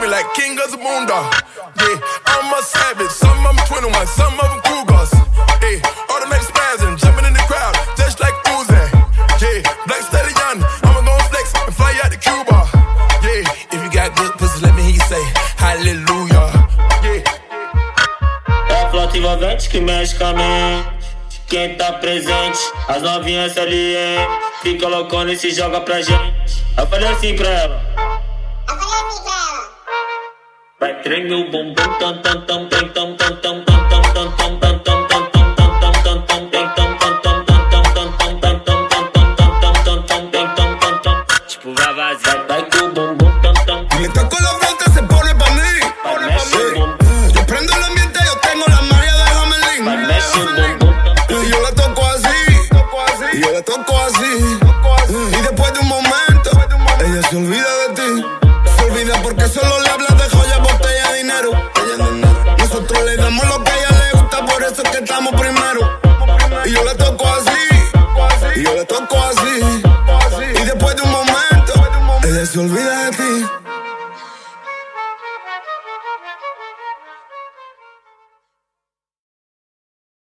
me 0.00 0.08
like 0.08 0.32
king 0.34 0.58
of 0.58 0.70
the 0.70 0.78
moondog. 0.78 1.28
Yeah, 1.76 2.00
I'm 2.26 2.52
a 2.52 2.62
savage, 2.62 3.10
some 3.10 3.44
of 3.44 3.56
them 3.56 3.66
21, 3.66 4.06
some 4.06 4.32
of 4.40 4.48
them 4.48 4.60
cougars. 4.64 5.12
Hey, 5.60 5.76
automatic 6.08 6.48
spazzing, 6.48 6.96
jumping 6.96 7.26
in 7.26 7.34
the 7.34 7.44
crowd, 7.44 7.76
just 7.96 8.18
like 8.20 8.32
Uzi. 8.56 8.80
Yeah, 9.40 9.60
black 9.86 10.02
stallion, 10.08 10.64
I'ma 10.84 11.00
gon' 11.04 11.20
flex 11.28 11.52
and 11.54 11.74
fly 11.74 11.92
out 12.02 12.12
to 12.12 12.18
Cuba. 12.18 12.64
Yeah, 13.20 13.44
if 13.72 13.78
you 13.84 13.90
got 13.92 14.16
good 14.16 14.32
pussy, 14.40 14.64
let 14.64 14.74
me 14.74 14.82
hear 14.82 14.96
you 14.96 15.04
say 15.04 15.22
hallelujah. 15.60 16.48
Yeah. 17.04 17.24
É 18.70 18.84
a 18.84 18.90
flota 18.90 19.18
envolvente 19.18 19.68
que 19.68 19.80
mexe 19.80 20.16
com 20.16 20.24
a 20.24 20.32
mente. 20.32 21.00
Quem 21.48 21.76
tá 21.76 21.92
presente, 21.94 22.60
as 22.88 23.02
novinhas 23.02 23.58
ali, 23.58 23.96
hein? 23.96 24.28
Fica 24.62 24.86
loucona 24.86 25.32
e 25.32 25.36
se 25.36 25.50
joga 25.50 25.80
pra 25.80 26.00
gente. 26.00 26.64
Eu 26.78 26.86
falei 26.86 27.08
assim 27.08 27.34
pra 27.34 27.48
ela. 27.48 28.29
Vai 30.80 31.02
tremer 31.02 31.34
o 31.34 31.50
bumbum, 31.50 31.74
tam 32.00 32.22
tam 32.22 32.46
tam 32.46 32.68
tam 32.70 32.88
tam 32.88 33.09